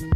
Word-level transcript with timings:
Hello, 0.00 0.08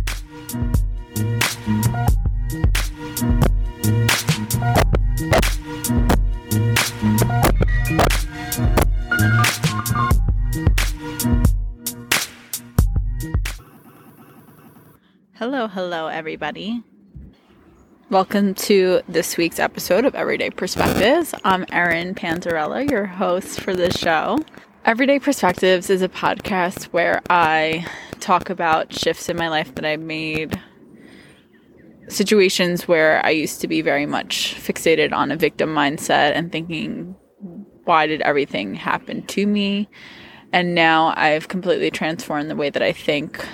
hello, 15.69 16.07
everybody. 16.07 16.83
Welcome 18.09 18.55
to 18.55 19.03
this 19.07 19.37
week's 19.37 19.59
episode 19.59 20.07
of 20.07 20.15
Everyday 20.15 20.49
Perspectives. 20.49 21.35
I'm 21.45 21.67
Erin 21.71 22.15
Panzarella, 22.15 22.91
your 22.91 23.05
host 23.05 23.61
for 23.61 23.75
this 23.75 23.99
show. 23.99 24.39
Everyday 24.87 25.19
Perspectives 25.19 25.91
is 25.91 26.01
a 26.01 26.09
podcast 26.09 26.85
where 26.85 27.21
I 27.29 27.87
talk 28.25 28.49
about 28.49 28.93
shifts 28.93 29.29
in 29.29 29.37
my 29.37 29.49
life 29.49 29.75
that 29.75 29.85
I 29.85 29.97
made, 29.97 30.59
situations 32.09 32.89
where 32.89 33.25
I 33.25 33.31
used 33.31 33.61
to 33.61 33.69
be 33.69 33.83
very 33.83 34.07
much 34.07 34.57
fixated 34.59 35.13
on 35.13 35.31
a 35.31 35.37
victim 35.37 35.75
mindset 35.75 36.33
and 36.35 36.51
thinking, 36.51 37.15
why 37.85 38.07
did 38.07 38.23
everything 38.23 38.75
happen 38.75 39.27
to 39.27 39.47
me? 39.47 39.89
And 40.53 40.75
now 40.75 41.13
I've 41.17 41.49
completely 41.49 41.91
transformed 41.91 42.49
the 42.51 42.57
way 42.57 42.71
that 42.71 42.83
I 42.83 42.93
think, 42.93 43.47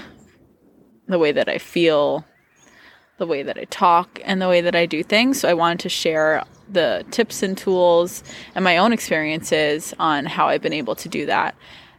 the 1.08 1.18
way 1.18 1.32
that 1.32 1.48
I 1.48 1.58
feel, 1.58 2.24
the 3.18 3.26
way 3.26 3.42
that 3.42 3.58
I 3.58 3.64
talk, 3.64 4.20
and 4.24 4.40
the 4.40 4.48
way 4.48 4.60
that 4.60 4.76
I 4.76 4.86
do 4.86 5.02
things. 5.02 5.40
So 5.40 5.48
I 5.48 5.54
wanted 5.54 5.80
to 5.80 5.88
share 5.88 6.44
the 6.68 7.04
tips 7.10 7.42
and 7.42 7.58
tools 7.58 8.22
and 8.54 8.62
my 8.62 8.76
own 8.76 8.92
experiences 8.92 9.94
on 9.98 10.26
how 10.26 10.46
I've 10.46 10.62
been 10.62 10.72
able 10.72 10.94
to 10.94 11.08
do 11.08 11.26
that. 11.26 11.56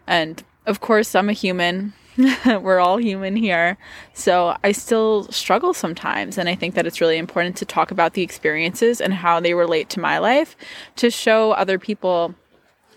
And 0.07 0.41
of 0.65 0.79
course, 0.79 1.15
I'm 1.15 1.29
a 1.29 1.33
human. 1.33 1.93
We're 2.45 2.79
all 2.79 2.97
human 2.97 3.35
here. 3.35 3.77
So 4.13 4.55
I 4.63 4.71
still 4.71 5.23
struggle 5.31 5.73
sometimes. 5.73 6.37
And 6.37 6.49
I 6.49 6.55
think 6.55 6.75
that 6.75 6.85
it's 6.85 7.01
really 7.01 7.17
important 7.17 7.55
to 7.57 7.65
talk 7.65 7.91
about 7.91 8.13
the 8.13 8.21
experiences 8.21 8.99
and 9.01 9.13
how 9.13 9.39
they 9.39 9.53
relate 9.53 9.89
to 9.89 9.99
my 9.99 10.17
life 10.17 10.55
to 10.97 11.09
show 11.09 11.51
other 11.51 11.79
people 11.79 12.35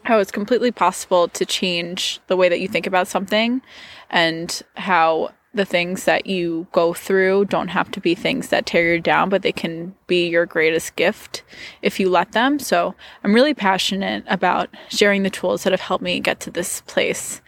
how 0.05 0.19
it's 0.19 0.31
completely 0.31 0.71
possible 0.71 1.29
to 1.29 1.47
change 1.47 2.21
the 2.27 2.37
way 2.37 2.49
that 2.49 2.61
you 2.61 2.69
think 2.69 2.87
about 2.87 3.09
something 3.09 3.63
and 4.11 4.63
how 4.77 5.31
the 5.55 5.65
things 5.65 6.05
that 6.05 6.27
you 6.27 6.67
go 6.73 6.93
through 6.93 7.45
don't 7.47 7.69
have 7.69 7.91
to 7.93 8.01
be 8.01 8.15
things 8.15 8.49
that 8.49 8.67
tear 8.67 8.95
you 8.95 9.01
down, 9.01 9.29
but 9.29 9.43
they 9.43 9.53
can 9.53 9.95
be 10.07 10.29
your 10.29 10.45
greatest 10.45 10.97
gift 10.97 11.43
if 11.81 12.01
you 12.01 12.11
let 12.11 12.33
them. 12.33 12.59
So 12.59 12.95
I'm 13.23 13.33
really 13.33 13.55
passionate 13.55 14.25
about 14.27 14.69
sharing 14.89 15.23
the 15.23 15.31
tools 15.31 15.63
that 15.63 15.73
have 15.73 15.81
helped 15.81 16.03
me 16.03 16.19
get 16.21 16.41
to 16.41 16.51
this 16.51 16.81
place. 16.83 17.41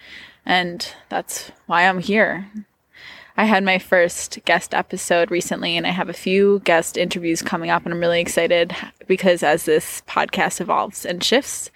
And 0.47 0.89
that's 1.09 1.51
why 1.67 1.87
I'm 1.87 1.99
here. 1.99 2.49
I 3.37 3.45
had 3.45 3.65
my 3.65 3.79
first 3.79 4.39
guest 4.47 4.73
episode 4.73 5.31
recently, 5.31 5.77
and 5.77 5.87
I 5.87 5.91
have 5.91 6.09
a 6.09 6.15
few 6.15 6.61
guest 6.65 6.97
interviews 6.97 7.43
coming 7.43 7.69
up, 7.69 7.85
and 7.85 7.93
I'm 7.93 8.01
really 8.01 8.21
excited 8.21 8.75
because 9.07 9.43
as 9.43 9.65
this 9.65 10.03
podcast 10.07 10.61
evolves 10.61 11.05
and 11.05 11.23
shifts, 11.23 11.71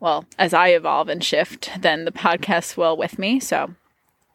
well, 0.00 0.24
as 0.38 0.54
I 0.54 0.68
evolve 0.68 1.08
and 1.08 1.22
shift, 1.22 1.70
then 1.78 2.06
the 2.06 2.12
podcast 2.12 2.78
will 2.78 2.96
with 2.96 3.18
me. 3.18 3.40
So 3.40 3.74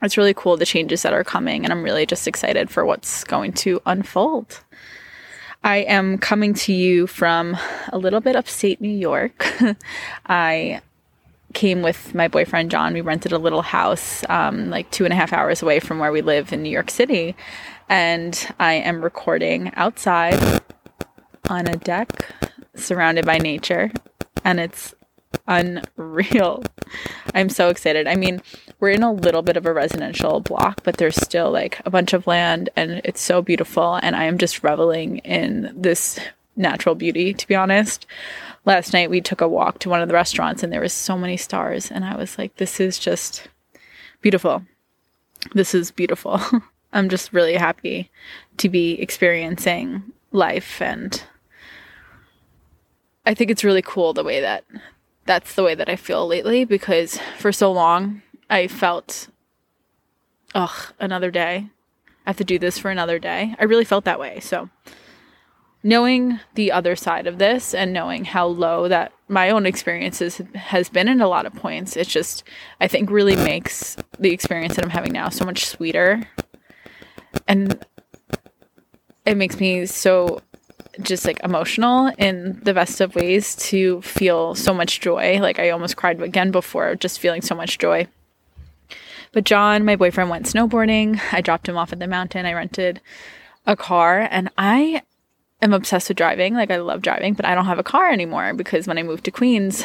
it's 0.04 0.18
really 0.18 0.34
cool 0.36 0.58
the 0.58 0.66
changes 0.66 1.02
that 1.02 1.14
are 1.14 1.24
coming, 1.24 1.64
and 1.64 1.72
I'm 1.72 1.84
really 1.84 2.06
just 2.06 2.28
excited 2.28 2.70
for 2.70 2.86
what's 2.86 3.24
going 3.24 3.54
to 3.54 3.82
unfold. 3.88 4.64
I 5.64 5.78
am 5.78 6.18
coming 6.18 6.54
to 6.56 6.74
you 6.74 7.08
from 7.08 7.58
a 7.90 7.98
little 7.98 8.20
bit 8.20 8.36
upstate 8.36 8.82
New 8.82 8.90
York. 8.90 9.46
I 10.28 10.82
came 11.54 11.82
with 11.82 12.14
my 12.16 12.28
boyfriend 12.28 12.72
John. 12.72 12.94
We 12.94 13.02
rented 13.02 13.32
a 13.32 13.38
little 13.38 13.62
house 13.62 14.24
um, 14.30 14.70
like 14.70 14.90
two 14.92 15.06
and 15.06 15.14
a 15.14 15.16
half 15.16 15.34
hours 15.34 15.62
away 15.62 15.80
from 15.80 16.00
where 16.00 16.12
we 16.12 16.22
live 16.22 16.54
in 16.54 16.64
New 16.64 16.70
York 16.70 16.90
City. 16.90 17.36
And 17.90 18.48
I 18.60 18.74
am 18.74 19.04
recording 19.04 19.72
outside 19.76 20.62
on 21.50 21.68
a 21.68 21.76
deck 21.78 22.26
surrounded 22.76 23.26
by 23.26 23.38
nature. 23.38 23.92
And 24.44 24.60
it's 24.60 24.96
unreal. 25.48 26.64
I'm 27.36 27.50
so 27.50 27.70
excited. 27.70 28.08
I 28.08 28.16
mean, 28.16 28.42
we're 28.80 28.90
in 28.90 29.04
a 29.04 29.14
little 29.14 29.42
bit 29.42 29.58
of 29.58 29.66
a 29.66 29.74
residential 29.74 30.40
block, 30.40 30.84
but 30.84 30.98
there's 30.98 31.16
still 31.16 31.52
like 31.52 31.82
a 31.86 31.90
bunch 31.90 32.14
of 32.14 32.28
land 32.28 32.70
and 32.76 33.02
it's 33.04 33.22
so 33.22 33.42
beautiful. 33.42 34.00
And 34.02 34.16
I 34.16 34.26
am 34.26 34.38
just 34.38 34.64
reveling 34.64 35.20
in 35.20 35.72
this 35.76 36.20
natural 36.56 36.96
beauty, 36.96 37.34
to 37.34 37.48
be 37.48 37.56
honest. 37.56 38.06
Last 38.66 38.94
night 38.94 39.10
we 39.10 39.22
took 39.22 39.42
a 39.42 39.48
walk 39.48 39.80
to 39.80 39.90
one 39.90 40.02
of 40.02 40.08
the 40.08 40.14
restaurants 40.14 40.64
and 40.64 40.72
there 40.72 40.82
was 40.82 40.94
so 40.94 41.18
many 41.18 41.38
stars 41.38 41.90
and 41.90 42.06
I 42.06 42.16
was 42.16 42.38
like, 42.38 42.56
this 42.58 42.80
is 42.80 43.00
just 43.00 43.48
beautiful. 44.22 44.64
This 45.54 45.74
is 45.74 45.92
beautiful. 45.92 46.40
I'm 46.94 47.10
just 47.10 47.34
really 47.34 47.56
happy 47.56 48.12
to 48.58 48.70
be 48.70 49.02
experiencing 49.02 50.04
life 50.32 50.82
and 50.82 51.24
I 53.26 53.34
think 53.34 53.50
it's 53.50 53.64
really 53.64 53.82
cool 53.82 54.14
the 54.14 54.24
way 54.24 54.42
that 54.42 54.66
that's 55.26 55.56
the 55.56 55.64
way 55.64 55.76
that 55.76 55.90
I 55.90 55.96
feel 55.96 56.28
lately 56.28 56.66
because 56.66 57.20
for 57.38 57.52
so 57.52 57.72
long 57.72 58.22
I 58.50 58.68
felt, 58.68 59.30
ugh, 60.54 60.94
another 61.00 61.32
day. 61.32 61.70
I 62.26 62.30
have 62.30 62.38
to 62.38 62.44
do 62.44 62.60
this 62.60 62.78
for 62.78 62.92
another 62.92 63.18
day. 63.18 63.56
I 63.58 63.64
really 63.64 63.86
felt 63.86 64.04
that 64.06 64.20
way. 64.20 64.42
So, 64.42 64.70
knowing 65.84 66.40
the 66.56 66.72
other 66.72 66.96
side 66.96 67.28
of 67.28 67.38
this 67.38 67.74
and 67.74 67.92
knowing 67.92 68.26
how 68.26 68.46
low 68.46 68.88
that 68.88 69.12
my 69.28 69.50
own 69.50 69.66
experiences 69.66 70.42
has 70.54 70.90
been 70.90 71.08
in 71.08 71.22
a 71.22 71.28
lot 71.28 71.46
of 71.46 71.54
points, 71.54 71.98
it's 71.98 72.12
just, 72.12 72.44
I 72.80 72.88
think, 72.88 73.10
really 73.10 73.36
makes 73.36 73.98
the 74.20 74.32
experience 74.32 74.76
that 74.76 74.86
I'm 74.86 74.92
having 74.92 75.14
now 75.14 75.30
so 75.30 75.46
much 75.46 75.66
sweeter. 75.66 76.28
And 77.48 77.84
it 79.26 79.38
makes 79.38 79.60
me 79.60 79.86
so 79.86 80.42
just 81.02 81.26
like 81.26 81.42
emotional 81.44 82.12
in 82.18 82.60
the 82.64 82.74
best 82.74 83.02
of 83.02 83.16
ways 83.16 83.56
to 83.56 84.02
feel 84.02 84.56
so 84.56 84.74
much 84.74 85.00
joy. 85.00 85.40
Like 85.40 85.60
I 85.60 85.70
almost 85.70 85.98
cried 85.98 86.22
again 86.22 86.52
before, 86.52 86.96
just 86.96 87.20
feeling 87.20 87.42
so 87.42 87.56
much 87.56 87.78
joy. 87.78 88.08
But 89.32 89.46
John, 89.46 89.86
my 89.86 89.96
boyfriend, 89.96 90.30
went 90.30 90.46
snowboarding. 90.46 91.20
I 91.32 91.42
dropped 91.42 91.70
him 91.70 91.78
off 91.78 91.94
at 91.94 92.00
the 92.00 92.08
mountain. 92.08 92.46
I 92.46 92.54
rented 92.54 93.00
a 93.66 93.78
car 93.78 94.28
and 94.30 94.50
I 94.58 95.04
am 95.62 95.74
obsessed 95.74 96.10
with 96.10 96.18
driving. 96.18 96.54
Like 96.54 96.72
I 96.72 96.78
love 96.78 97.02
driving, 97.02 97.34
but 97.34 97.46
I 97.46 97.56
don't 97.56 97.66
have 97.66 97.80
a 97.80 97.84
car 97.84 98.10
anymore 98.10 98.54
because 98.54 98.88
when 98.88 98.98
I 98.98 99.04
moved 99.04 99.26
to 99.26 99.32
Queens 99.32 99.84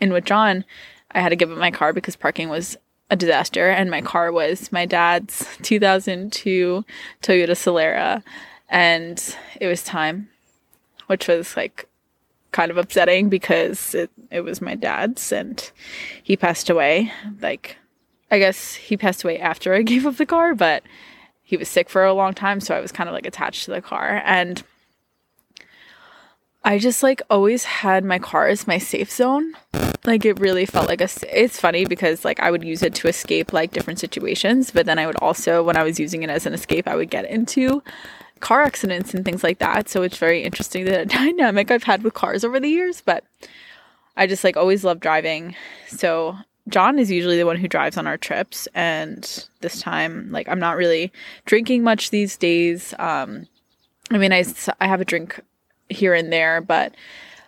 in 0.00 0.12
with 0.12 0.24
John, 0.24 0.64
I 1.12 1.20
had 1.20 1.30
to 1.30 1.36
give 1.36 1.50
up 1.50 1.58
my 1.58 1.70
car 1.70 1.92
because 1.92 2.16
parking 2.16 2.48
was 2.48 2.76
a 3.10 3.16
disaster 3.16 3.68
and 3.68 3.90
my 3.90 4.02
car 4.02 4.32
was 4.32 4.72
my 4.72 4.84
dad's 4.84 5.46
2002 5.62 6.84
Toyota 7.22 7.50
Solara 7.50 8.22
and 8.68 9.36
it 9.60 9.68
was 9.68 9.84
time 9.84 10.28
which 11.06 11.28
was 11.28 11.56
like 11.56 11.88
kind 12.52 12.70
of 12.70 12.76
upsetting 12.76 13.28
because 13.28 13.94
it, 13.94 14.10
it 14.30 14.40
was 14.40 14.60
my 14.60 14.74
dad's 14.74 15.32
and 15.32 15.70
he 16.22 16.36
passed 16.36 16.70
away. 16.70 17.12
Like, 17.40 17.76
I 18.30 18.38
guess 18.38 18.74
he 18.74 18.96
passed 18.96 19.24
away 19.24 19.38
after 19.38 19.74
I 19.74 19.82
gave 19.82 20.06
up 20.06 20.16
the 20.16 20.26
car, 20.26 20.54
but 20.54 20.82
he 21.42 21.56
was 21.56 21.68
sick 21.68 21.88
for 21.88 22.04
a 22.04 22.14
long 22.14 22.34
time. 22.34 22.60
So 22.60 22.74
I 22.74 22.80
was 22.80 22.92
kind 22.92 23.08
of 23.08 23.14
like 23.14 23.26
attached 23.26 23.64
to 23.64 23.70
the 23.70 23.82
car. 23.82 24.22
And 24.24 24.62
I 26.66 26.80
just 26.80 27.04
like 27.04 27.22
always 27.30 27.62
had 27.62 28.04
my 28.04 28.18
car 28.18 28.48
as 28.48 28.66
my 28.66 28.78
safe 28.78 29.08
zone. 29.08 29.52
Like 30.04 30.24
it 30.24 30.40
really 30.40 30.66
felt 30.66 30.88
like 30.88 31.00
a. 31.00 31.08
It's 31.32 31.60
funny 31.60 31.84
because 31.84 32.24
like 32.24 32.40
I 32.40 32.50
would 32.50 32.64
use 32.64 32.82
it 32.82 32.92
to 32.96 33.08
escape 33.08 33.52
like 33.52 33.70
different 33.70 34.00
situations, 34.00 34.72
but 34.72 34.84
then 34.84 34.98
I 34.98 35.06
would 35.06 35.16
also, 35.22 35.62
when 35.62 35.76
I 35.76 35.84
was 35.84 36.00
using 36.00 36.24
it 36.24 36.28
as 36.28 36.44
an 36.44 36.54
escape, 36.54 36.88
I 36.88 36.96
would 36.96 37.08
get 37.08 37.24
into 37.30 37.84
car 38.40 38.62
accidents 38.62 39.14
and 39.14 39.24
things 39.24 39.44
like 39.44 39.60
that. 39.60 39.88
So 39.88 40.02
it's 40.02 40.18
very 40.18 40.42
interesting 40.42 40.84
the 40.84 41.06
dynamic 41.06 41.70
I've 41.70 41.84
had 41.84 42.02
with 42.02 42.14
cars 42.14 42.42
over 42.42 42.58
the 42.58 42.68
years, 42.68 43.00
but 43.00 43.22
I 44.16 44.26
just 44.26 44.42
like 44.42 44.56
always 44.56 44.82
love 44.82 44.98
driving. 44.98 45.54
So 45.86 46.36
John 46.68 46.98
is 46.98 47.12
usually 47.12 47.36
the 47.36 47.46
one 47.46 47.58
who 47.58 47.68
drives 47.68 47.96
on 47.96 48.08
our 48.08 48.18
trips 48.18 48.66
and 48.74 49.48
this 49.60 49.80
time 49.80 50.32
like 50.32 50.48
I'm 50.48 50.58
not 50.58 50.76
really 50.76 51.12
drinking 51.44 51.84
much 51.84 52.10
these 52.10 52.36
days. 52.36 52.92
Um 52.98 53.46
I 54.10 54.18
mean 54.18 54.32
I 54.32 54.44
I 54.80 54.88
have 54.88 55.00
a 55.00 55.04
drink 55.04 55.40
here 55.88 56.14
and 56.14 56.32
there, 56.32 56.60
but 56.60 56.94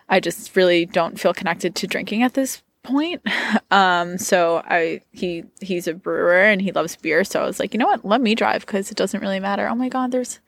I 0.07 0.19
just 0.19 0.55
really 0.55 0.85
don't 0.85 1.19
feel 1.19 1.33
connected 1.33 1.75
to 1.75 1.87
drinking 1.87 2.23
at 2.23 2.33
this 2.33 2.61
point. 2.83 3.21
Um, 3.71 4.17
so 4.17 4.63
I 4.65 5.01
he 5.11 5.43
he's 5.61 5.87
a 5.87 5.93
brewer 5.93 6.41
and 6.41 6.59
he 6.59 6.71
loves 6.71 6.95
beer, 6.95 7.23
so 7.23 7.43
I 7.43 7.45
was 7.45 7.59
like, 7.59 7.71
you 7.71 7.79
know 7.79 7.85
what, 7.85 8.03
let 8.03 8.19
me 8.19 8.33
drive 8.33 8.65
because 8.65 8.89
it 8.89 8.97
doesn't 8.97 9.21
really 9.21 9.39
matter. 9.39 9.67
Oh 9.67 9.75
my 9.75 9.89
god, 9.89 10.09
there's 10.09 10.39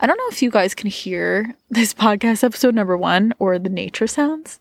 I 0.00 0.06
don't 0.06 0.16
know 0.16 0.28
if 0.28 0.42
you 0.42 0.50
guys 0.50 0.74
can 0.74 0.88
hear 0.90 1.54
this 1.70 1.94
podcast 1.94 2.44
episode 2.44 2.74
number 2.74 2.96
one 2.96 3.32
or 3.38 3.58
the 3.58 3.68
nature 3.68 4.06
sounds. 4.06 4.58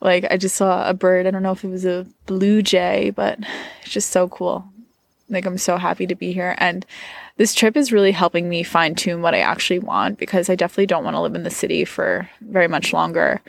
Like, 0.00 0.26
I 0.30 0.36
just 0.36 0.56
saw 0.56 0.88
a 0.88 0.92
bird. 0.92 1.26
I 1.26 1.30
don't 1.30 1.42
know 1.42 1.52
if 1.52 1.64
it 1.64 1.68
was 1.68 1.86
a 1.86 2.06
blue 2.26 2.60
jay, 2.62 3.10
but 3.10 3.38
it's 3.82 3.90
just 3.90 4.10
so 4.10 4.28
cool. 4.28 4.66
Like, 5.30 5.46
I'm 5.46 5.56
so 5.56 5.78
happy 5.78 6.06
to 6.06 6.14
be 6.14 6.32
here. 6.32 6.54
And 6.58 6.84
this 7.36 7.54
trip 7.54 7.76
is 7.76 7.92
really 7.92 8.12
helping 8.12 8.48
me 8.48 8.62
fine 8.62 8.94
tune 8.94 9.22
what 9.22 9.34
I 9.34 9.40
actually 9.40 9.80
want 9.80 10.18
because 10.18 10.48
I 10.48 10.54
definitely 10.54 10.86
don't 10.86 11.04
want 11.04 11.14
to 11.14 11.20
live 11.20 11.34
in 11.34 11.42
the 11.42 11.50
city 11.50 11.84
for 11.84 12.28
very 12.40 12.68
much 12.68 12.92
longer. 12.92 13.40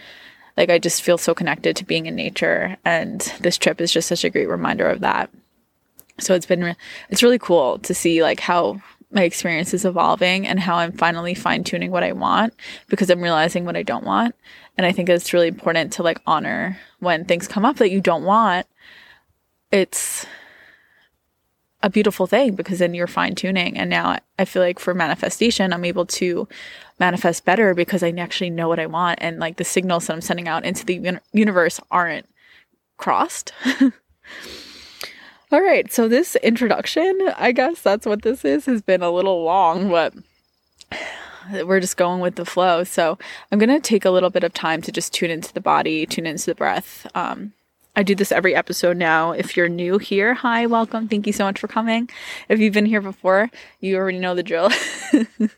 Like, 0.57 0.69
I 0.69 0.79
just 0.79 1.01
feel 1.01 1.17
so 1.17 1.33
connected 1.33 1.75
to 1.75 1.85
being 1.85 2.05
in 2.05 2.15
nature. 2.15 2.77
And 2.85 3.21
this 3.41 3.57
trip 3.57 3.81
is 3.81 3.91
just 3.91 4.07
such 4.07 4.23
a 4.23 4.29
great 4.29 4.47
reminder 4.47 4.87
of 4.87 5.01
that 5.01 5.29
so 6.19 6.33
it's 6.33 6.45
been 6.45 6.63
re- 6.63 6.75
it's 7.09 7.23
really 7.23 7.39
cool 7.39 7.79
to 7.79 7.93
see 7.93 8.23
like 8.23 8.39
how 8.39 8.81
my 9.11 9.23
experience 9.23 9.73
is 9.73 9.85
evolving 9.85 10.47
and 10.47 10.59
how 10.59 10.75
I'm 10.75 10.91
finally 10.91 11.33
fine 11.33 11.63
tuning 11.63 11.91
what 11.91 12.03
I 12.03 12.11
want 12.11 12.53
because 12.87 13.09
I'm 13.09 13.21
realizing 13.21 13.65
what 13.65 13.77
I 13.77 13.83
don't 13.83 14.05
want. 14.05 14.35
And 14.77 14.85
I 14.85 14.91
think 14.91 15.07
it's 15.07 15.33
really 15.33 15.47
important 15.47 15.93
to 15.93 16.03
like 16.03 16.21
honor 16.25 16.77
when 16.99 17.25
things 17.25 17.47
come 17.47 17.65
up 17.65 17.77
that 17.77 17.91
you 17.91 18.01
don't 18.01 18.23
want. 18.23 18.67
It's 19.71 20.25
a 21.83 21.89
beautiful 21.89 22.25
thing 22.27 22.55
because 22.55 22.79
then 22.79 22.93
you're 22.93 23.07
fine 23.07 23.35
tuning. 23.35 23.77
And 23.77 23.89
now 23.89 24.17
I 24.39 24.45
feel 24.45 24.61
like 24.61 24.79
for 24.79 24.93
manifestation, 24.93 25.73
I'm 25.73 25.85
able 25.85 26.05
to 26.07 26.47
manifest 26.99 27.45
better 27.45 27.73
because 27.73 28.01
I 28.03 28.09
actually 28.11 28.49
know 28.49 28.67
what 28.67 28.79
I 28.79 28.85
want. 28.85 29.19
And 29.21 29.39
like 29.39 29.57
the 29.57 29.63
signals 29.63 30.07
that 30.07 30.13
I'm 30.13 30.21
sending 30.21 30.47
out 30.47 30.65
into 30.65 30.85
the 30.85 31.19
universe 31.33 31.79
aren't 31.91 32.27
crossed. 32.97 33.51
All 35.51 35.61
right, 35.61 35.91
so 35.93 36.07
this 36.07 36.35
introduction, 36.37 37.17
I 37.37 37.51
guess 37.51 37.81
that's 37.81 38.05
what 38.05 38.23
this 38.23 38.43
is, 38.43 38.65
has 38.65 38.81
been 38.81 39.03
a 39.03 39.11
little 39.11 39.43
long, 39.43 39.89
but 39.89 40.13
we're 41.65 41.79
just 41.79 41.97
going 41.97 42.19
with 42.19 42.35
the 42.35 42.45
flow. 42.45 42.83
So 42.83 43.17
I'm 43.51 43.59
going 43.59 43.69
to 43.69 43.79
take 43.79 44.05
a 44.05 44.09
little 44.09 44.31
bit 44.31 44.43
of 44.43 44.53
time 44.53 44.81
to 44.81 44.91
just 44.91 45.13
tune 45.13 45.29
into 45.29 45.53
the 45.53 45.61
body, 45.61 46.05
tune 46.05 46.25
into 46.25 46.47
the 46.47 46.55
breath. 46.55 47.07
Um, 47.13 47.53
I 47.95 48.03
do 48.03 48.15
this 48.15 48.31
every 48.31 48.55
episode 48.55 48.97
now. 48.97 49.31
If 49.31 49.55
you're 49.55 49.69
new 49.69 49.97
here, 49.97 50.33
hi, 50.33 50.65
welcome. 50.65 51.07
Thank 51.07 51.25
you 51.27 51.33
so 51.33 51.45
much 51.45 51.59
for 51.59 51.67
coming. 51.67 52.09
If 52.49 52.59
you've 52.59 52.73
been 52.73 52.85
here 52.85 53.01
before, 53.01 53.49
you 53.79 53.95
already 53.95 54.19
know 54.19 54.35
the 54.35 54.43
drill. 54.43 54.69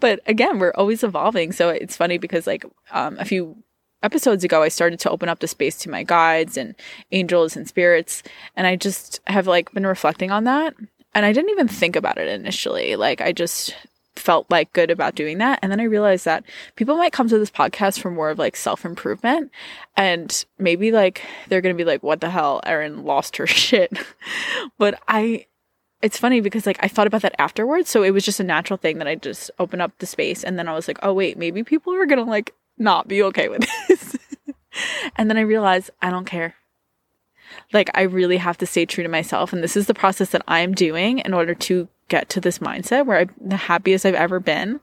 but 0.00 0.20
again, 0.26 0.58
we're 0.58 0.72
always 0.76 1.02
evolving. 1.02 1.50
So 1.52 1.70
it's 1.70 1.96
funny 1.96 2.18
because, 2.18 2.46
like, 2.46 2.64
um, 2.92 3.16
a 3.18 3.24
few 3.24 3.56
episodes 4.02 4.44
ago, 4.44 4.62
I 4.62 4.68
started 4.68 5.00
to 5.00 5.10
open 5.10 5.28
up 5.28 5.40
the 5.40 5.48
space 5.48 5.76
to 5.78 5.90
my 5.90 6.04
guides 6.04 6.56
and 6.56 6.76
angels 7.10 7.56
and 7.56 7.66
spirits. 7.66 8.22
And 8.54 8.66
I 8.66 8.76
just 8.76 9.20
have 9.26 9.46
like 9.46 9.72
been 9.72 9.86
reflecting 9.86 10.30
on 10.30 10.44
that. 10.44 10.74
And 11.14 11.26
I 11.26 11.32
didn't 11.32 11.50
even 11.50 11.68
think 11.68 11.96
about 11.96 12.18
it 12.18 12.28
initially. 12.28 12.96
Like, 12.96 13.20
I 13.20 13.32
just 13.32 13.74
felt 14.16 14.50
like 14.50 14.72
good 14.72 14.90
about 14.90 15.14
doing 15.14 15.38
that. 15.38 15.58
And 15.62 15.70
then 15.70 15.80
I 15.80 15.84
realized 15.84 16.24
that 16.24 16.44
people 16.76 16.96
might 16.96 17.12
come 17.12 17.28
to 17.28 17.38
this 17.38 17.50
podcast 17.50 18.00
for 18.00 18.10
more 18.10 18.30
of 18.30 18.38
like 18.38 18.56
self 18.56 18.84
improvement. 18.84 19.50
And 19.96 20.44
maybe 20.58 20.92
like 20.92 21.22
they're 21.48 21.60
going 21.60 21.74
to 21.74 21.82
be 21.82 21.88
like, 21.88 22.02
what 22.02 22.20
the 22.20 22.30
hell? 22.30 22.60
Erin 22.64 23.04
lost 23.04 23.36
her 23.36 23.46
shit. 23.48 23.96
but 24.78 25.00
I, 25.08 25.46
it's 26.02 26.18
funny 26.18 26.40
because 26.40 26.66
like 26.66 26.78
I 26.80 26.88
thought 26.88 27.06
about 27.06 27.22
that 27.22 27.34
afterwards. 27.38 27.90
So 27.90 28.02
it 28.02 28.10
was 28.10 28.24
just 28.24 28.40
a 28.40 28.44
natural 28.44 28.76
thing 28.76 28.98
that 28.98 29.08
I 29.08 29.14
just 29.14 29.50
opened 29.58 29.82
up 29.82 29.92
the 29.98 30.06
space. 30.06 30.44
And 30.44 30.58
then 30.58 30.68
I 30.68 30.74
was 30.74 30.88
like, 30.88 30.98
oh, 31.02 31.12
wait, 31.12 31.38
maybe 31.38 31.62
people 31.62 31.94
are 31.94 32.06
going 32.06 32.24
to 32.24 32.30
like 32.30 32.54
not 32.78 33.08
be 33.08 33.22
okay 33.22 33.48
with 33.48 33.66
this. 33.88 34.16
and 35.16 35.28
then 35.28 35.36
I 35.36 35.42
realized 35.42 35.90
I 36.02 36.10
don't 36.10 36.26
care. 36.26 36.54
Like, 37.72 37.90
I 37.94 38.02
really 38.02 38.38
have 38.38 38.58
to 38.58 38.66
stay 38.66 38.84
true 38.84 39.04
to 39.04 39.08
myself. 39.08 39.52
And 39.52 39.62
this 39.62 39.76
is 39.76 39.86
the 39.86 39.94
process 39.94 40.30
that 40.30 40.42
I'm 40.48 40.74
doing 40.74 41.20
in 41.20 41.32
order 41.32 41.54
to 41.54 41.88
get 42.08 42.28
to 42.30 42.40
this 42.40 42.58
mindset 42.58 43.06
where 43.06 43.18
I'm 43.18 43.30
the 43.40 43.56
happiest 43.56 44.06
I've 44.06 44.14
ever 44.14 44.40
been 44.40 44.80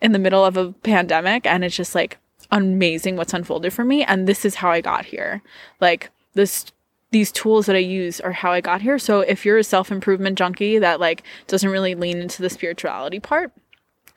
in 0.00 0.12
the 0.12 0.18
middle 0.18 0.44
of 0.44 0.56
a 0.56 0.72
pandemic. 0.72 1.46
And 1.46 1.64
it's 1.64 1.76
just 1.76 1.94
like 1.94 2.18
amazing 2.50 3.16
what's 3.16 3.34
unfolded 3.34 3.72
for 3.72 3.84
me. 3.84 4.04
And 4.04 4.26
this 4.26 4.44
is 4.44 4.56
how 4.56 4.70
I 4.70 4.80
got 4.80 5.06
here. 5.06 5.42
Like, 5.80 6.10
this 6.34 6.66
these 7.12 7.32
tools 7.32 7.66
that 7.66 7.76
I 7.76 7.80
use 7.80 8.20
are 8.20 8.32
how 8.32 8.50
I 8.50 8.60
got 8.60 8.82
here. 8.82 8.98
So 8.98 9.20
if 9.20 9.46
you're 9.46 9.58
a 9.58 9.64
self-improvement 9.64 10.36
junkie 10.36 10.78
that 10.78 11.00
like 11.00 11.22
doesn't 11.46 11.70
really 11.70 11.94
lean 11.94 12.18
into 12.18 12.42
the 12.42 12.50
spirituality 12.50 13.20
part, 13.20 13.52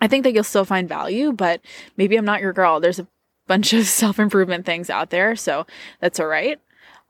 I 0.02 0.08
think 0.08 0.24
that 0.24 0.34
you'll 0.34 0.44
still 0.44 0.66
find 0.66 0.90
value, 0.90 1.32
but 1.32 1.62
maybe 1.98 2.18
I'm 2.18 2.26
not 2.26 2.42
your 2.42 2.54
girl. 2.54 2.80
There's 2.80 3.00
a 3.00 3.08
bunch 3.48 3.74
of 3.74 3.86
self 4.02 4.20
improvement 4.20 4.66
things 4.66 4.90
out 4.90 5.12
there, 5.12 5.36
so 5.36 5.66
that's 6.00 6.20
all 6.20 6.28
right. 6.28 6.60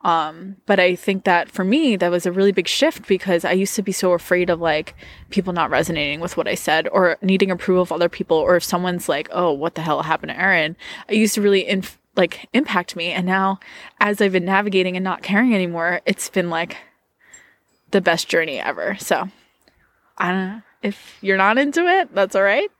Um, 0.01 0.55
but 0.65 0.79
I 0.79 0.95
think 0.95 1.25
that 1.25 1.49
for 1.49 1.65
me, 1.65 1.97
that 1.97 2.09
was 2.09 2.25
a 2.25 2.31
really 2.31 2.53
big 2.53 2.67
shift 2.67 3.07
because 3.07 3.43
I 3.43 3.51
used 3.51 3.75
to 3.75 3.81
be 3.81 3.91
so 3.91 4.13
afraid 4.13 4.49
of 4.49 4.61
like 4.61 4.95
people 5.29 5.51
not 5.51 5.69
resonating 5.69 6.21
with 6.21 6.37
what 6.37 6.47
I 6.47 6.55
said 6.55 6.87
or 6.87 7.17
needing 7.21 7.51
approval 7.51 7.81
of 7.81 7.91
other 7.91 8.07
people, 8.07 8.37
or 8.37 8.55
if 8.55 8.63
someone's 8.63 9.09
like, 9.09 9.27
"Oh, 9.31 9.51
what 9.51 9.75
the 9.75 9.81
hell 9.81 10.01
happened 10.03 10.29
to 10.31 10.39
Erin?" 10.39 10.77
I 11.09 11.13
used 11.13 11.35
to 11.35 11.41
really 11.41 11.67
inf- 11.67 11.99
like 12.15 12.47
impact 12.53 12.95
me, 12.95 13.11
and 13.11 13.25
now 13.25 13.59
as 13.99 14.21
I've 14.21 14.31
been 14.31 14.45
navigating 14.45 14.95
and 14.95 15.03
not 15.03 15.21
caring 15.23 15.53
anymore, 15.53 16.01
it's 16.05 16.29
been 16.29 16.49
like 16.49 16.77
the 17.91 18.01
best 18.01 18.29
journey 18.29 18.59
ever. 18.59 18.95
So 18.99 19.29
I 20.17 20.31
don't 20.31 20.47
know 20.47 20.61
if 20.81 21.17
you're 21.21 21.37
not 21.37 21.57
into 21.57 21.85
it, 21.87 22.15
that's 22.15 22.35
all 22.35 22.43
right 22.43 22.71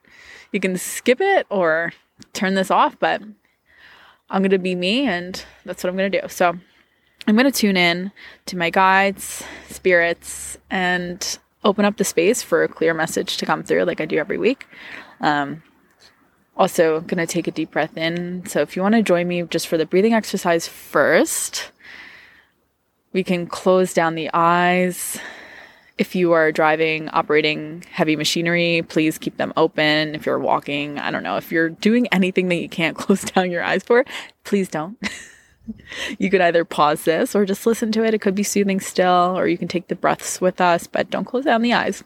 you 0.51 0.59
can 0.59 0.77
skip 0.77 1.21
it 1.21 1.45
or 1.49 1.93
turn 2.33 2.55
this 2.55 2.71
off, 2.71 2.97
but 2.99 3.21
I'm 4.29 4.41
going 4.41 4.51
to 4.51 4.59
be 4.59 4.75
me 4.75 5.07
and 5.07 5.43
that's 5.65 5.83
what 5.83 5.89
I'm 5.89 5.97
going 5.97 6.11
to 6.11 6.21
do. 6.21 6.27
So 6.27 6.57
I'm 7.29 7.35
going 7.35 7.45
to 7.45 7.51
tune 7.51 7.77
in 7.77 8.11
to 8.47 8.57
my 8.57 8.71
guides, 8.71 9.43
spirits, 9.69 10.57
and 10.71 11.39
open 11.63 11.85
up 11.85 11.97
the 11.97 12.03
space 12.03 12.41
for 12.41 12.63
a 12.63 12.67
clear 12.67 12.93
message 12.93 13.37
to 13.37 13.45
come 13.45 13.63
through 13.63 13.83
like 13.83 14.01
I 14.01 14.05
do 14.05 14.17
every 14.17 14.39
week. 14.39 14.67
Um, 15.21 15.61
also, 16.57 17.01
going 17.01 17.17
to 17.19 17.27
take 17.27 17.47
a 17.47 17.51
deep 17.51 17.71
breath 17.71 17.95
in. 17.95 18.45
So 18.47 18.61
if 18.61 18.75
you 18.75 18.81
want 18.81 18.95
to 18.95 19.03
join 19.03 19.27
me 19.27 19.43
just 19.43 19.67
for 19.67 19.77
the 19.77 19.85
breathing 19.85 20.13
exercise 20.13 20.67
first, 20.67 21.71
we 23.13 23.23
can 23.23 23.45
close 23.45 23.93
down 23.93 24.15
the 24.15 24.29
eyes 24.33 25.19
if 25.99 26.15
you 26.15 26.31
are 26.31 26.51
driving, 26.51 27.09
operating 27.09 27.83
heavy 27.91 28.15
machinery, 28.15 28.83
please 28.87 29.17
keep 29.17 29.35
them 29.35 29.51
open. 29.57 30.15
If 30.15 30.25
you're 30.25 30.39
walking, 30.39 30.97
I 30.97 31.11
don't 31.11 31.23
know, 31.23 31.35
if 31.35 31.51
you're 31.51 31.69
doing 31.69 32.07
anything 32.07 32.47
that 32.47 32.55
you 32.55 32.69
can't 32.69 32.97
close 32.97 33.21
down 33.21 33.51
your 33.51 33.63
eyes 33.63 33.83
for, 33.83 34.03
please 34.45 34.67
don't. 34.69 34.97
you 36.17 36.29
could 36.29 36.41
either 36.41 36.65
pause 36.65 37.03
this 37.03 37.35
or 37.35 37.45
just 37.45 37.65
listen 37.65 37.91
to 37.93 38.03
it. 38.03 38.13
It 38.13 38.21
could 38.21 38.35
be 38.35 38.43
soothing 38.43 38.79
still, 38.79 39.37
or 39.37 39.47
you 39.47 39.57
can 39.57 39.67
take 39.67 39.87
the 39.87 39.95
breaths 39.95 40.41
with 40.41 40.61
us, 40.61 40.87
but 40.87 41.09
don't 41.09 41.25
close 41.25 41.45
down 41.45 41.61
the 41.61 41.73
eyes. 41.73 42.03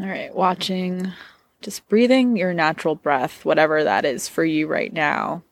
All 0.00 0.06
right, 0.06 0.34
watching, 0.34 1.12
just 1.60 1.86
breathing 1.88 2.36
your 2.36 2.54
natural 2.54 2.94
breath, 2.94 3.44
whatever 3.44 3.84
that 3.84 4.04
is 4.04 4.28
for 4.28 4.44
you 4.44 4.66
right 4.66 4.92
now. 4.92 5.42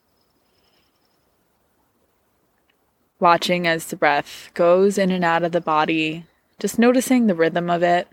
watching 3.21 3.67
as 3.67 3.87
the 3.87 3.97
breath 3.97 4.51
goes 4.55 4.99
in 4.99 5.11
and 5.11 5.25
out 5.25 5.43
of 5.43 5.53
the 5.53 5.61
body, 5.61 6.25
just 6.59 6.79
noticing 6.79 7.27
the 7.27 7.35
rhythm 7.35 7.69
of 7.71 7.83
it. 7.83 8.09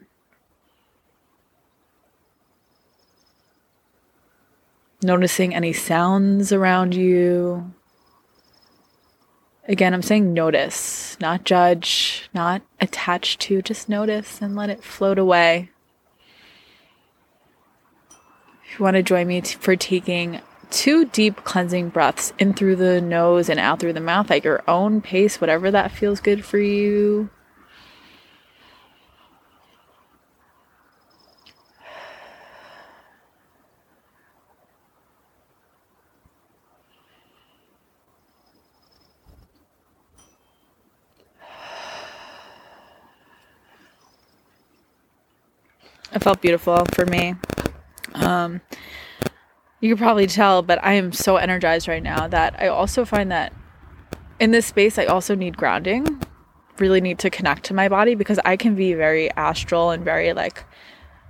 Noticing 5.01 5.53
any 5.53 5.73
sounds 5.73 6.51
around 6.51 6.95
you. 6.95 7.73
Again, 9.67 9.93
I'm 9.93 10.01
saying 10.01 10.33
notice, 10.33 11.17
not 11.19 11.43
judge, 11.43 12.29
not 12.33 12.61
attach 12.79 13.37
to, 13.39 13.61
just 13.61 13.89
notice 13.89 14.41
and 14.41 14.55
let 14.55 14.69
it 14.69 14.83
float 14.83 15.17
away. 15.17 15.71
If 18.63 18.79
you 18.79 18.83
want 18.83 18.95
to 18.95 19.03
join 19.03 19.27
me 19.27 19.41
t- 19.41 19.57
for 19.59 19.75
taking 19.75 20.41
two 20.69 21.05
deep 21.05 21.43
cleansing 21.43 21.89
breaths 21.89 22.33
in 22.37 22.53
through 22.53 22.75
the 22.75 23.01
nose 23.01 23.49
and 23.49 23.59
out 23.59 23.79
through 23.79 23.93
the 23.93 23.99
mouth 23.99 24.29
at 24.29 24.43
your 24.43 24.63
own 24.67 25.01
pace, 25.01 25.41
whatever 25.41 25.71
that 25.71 25.91
feels 25.91 26.19
good 26.19 26.45
for 26.45 26.59
you. 26.59 27.29
It 46.13 46.23
felt 46.23 46.41
beautiful 46.41 46.85
for 46.93 47.05
me. 47.05 47.35
Um, 48.13 48.61
you 49.81 49.89
can 49.89 49.97
probably 49.97 50.27
tell, 50.27 50.61
but 50.61 50.83
I 50.83 50.93
am 50.93 51.11
so 51.11 51.37
energized 51.37 51.87
right 51.87 52.01
now 52.01 52.27
that 52.27 52.55
I 52.59 52.67
also 52.67 53.05
find 53.05 53.31
that 53.31 53.53
in 54.39 54.51
this 54.51 54.65
space, 54.65 54.97
I 54.97 55.05
also 55.05 55.35
need 55.35 55.57
grounding. 55.57 56.21
Really 56.79 57.01
need 57.01 57.19
to 57.19 57.29
connect 57.29 57.63
to 57.65 57.73
my 57.73 57.87
body 57.87 58.15
because 58.15 58.39
I 58.43 58.57
can 58.57 58.75
be 58.75 58.93
very 58.93 59.31
astral 59.31 59.91
and 59.91 60.03
very 60.03 60.33
like 60.33 60.63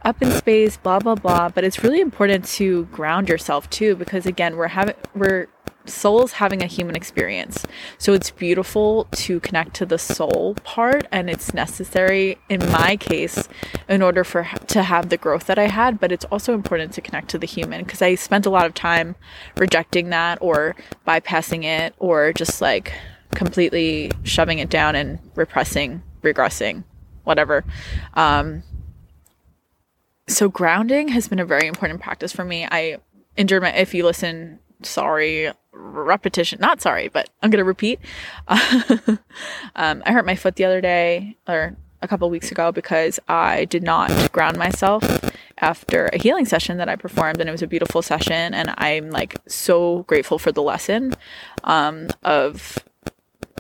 up 0.04 0.22
in 0.22 0.32
space, 0.32 0.78
blah 0.78 1.00
blah 1.00 1.16
blah. 1.16 1.50
But 1.50 1.64
it's 1.64 1.84
really 1.84 2.02
important 2.02 2.46
to 2.46 2.86
ground 2.86 3.30
yourself 3.30 3.70
too 3.70 3.96
because 3.96 4.26
again, 4.26 4.56
we're 4.56 4.70
having 4.70 4.96
we're 5.14 5.48
soul's 5.86 6.34
having 6.34 6.62
a 6.62 6.68
human 6.68 6.96
experience. 6.96 7.66
So 7.98 8.14
it's 8.14 8.32
beautiful 8.32 9.08
to 9.12 9.40
connect 9.40 9.74
to 9.76 9.86
the 9.86 9.98
soul 9.98 10.56
part 10.64 11.08
and 11.12 11.30
it's 11.30 11.54
necessary 11.54 12.38
in 12.50 12.60
my 12.72 12.98
case 12.98 13.48
in 13.88 14.02
order 14.02 14.24
for 14.24 14.48
to 14.68 14.84
have 14.84 15.10
the 15.10 15.18
growth 15.18 15.48
that 15.48 15.60
I 15.60 15.68
had, 15.68 16.00
but 16.00 16.12
it's 16.12 16.26
also 16.26 16.54
important 16.54 16.94
to 16.94 17.02
connect 17.02 17.30
to 17.30 17.38
the 17.38 17.48
human 17.48 17.84
because 17.84 18.02
I 18.02 18.16
spent 18.16 18.46
a 18.46 18.50
lot 18.50 18.66
of 18.66 18.74
time 18.74 19.16
rejecting 19.58 20.10
that 20.10 20.38
or 20.42 20.76
bypassing 21.08 21.64
it 21.64 21.96
or 22.00 22.34
just 22.34 22.62
like 22.62 22.94
completely 23.32 24.12
shoving 24.24 24.60
it 24.60 24.70
down 24.70 24.96
and 24.96 25.20
repressing, 25.36 26.02
regressing, 26.22 26.84
whatever. 27.24 27.64
Um, 28.14 28.64
so 30.28 30.50
grounding 30.50 31.10
has 31.10 31.28
been 31.28 31.40
a 31.40 31.46
very 31.46 31.68
important 31.68 32.02
practice 32.02 32.32
for 32.32 32.44
me. 32.44 32.68
I 32.70 32.98
injured 33.38 33.62
my 33.62 33.74
if 33.74 33.94
you 33.94 34.04
listen 34.04 34.60
sorry 34.82 35.52
repetition 35.76 36.60
not 36.60 36.82
sorry 36.82 37.08
but 37.08 37.30
i'm 37.42 37.50
gonna 37.50 37.64
repeat. 37.64 38.00
Um, 39.76 40.02
i 40.06 40.12
hurt 40.14 40.26
my 40.26 40.36
foot 40.36 40.56
the 40.56 40.64
other 40.64 40.80
day 40.80 41.36
or 41.48 41.76
a 42.02 42.08
couple 42.08 42.30
weeks 42.30 42.52
ago 42.52 42.72
because 42.72 43.20
i 43.28 43.66
did 43.66 43.84
not 43.84 44.32
ground 44.32 44.58
myself 44.58 45.04
after 45.58 46.08
a 46.08 46.18
healing 46.18 46.46
session 46.46 46.78
that 46.78 46.88
i 46.88 46.96
performed 46.96 47.40
and 47.40 47.50
it 47.50 47.52
was 47.52 47.62
a 47.62 47.68
beautiful 47.68 48.02
session 48.02 48.54
and 48.54 48.74
i'm 48.78 49.10
like 49.10 49.36
so 49.48 50.04
grateful 50.04 50.40
for 50.40 50.52
the 50.52 50.62
lesson 50.62 51.14
um, 51.66 52.08
of 52.24 52.80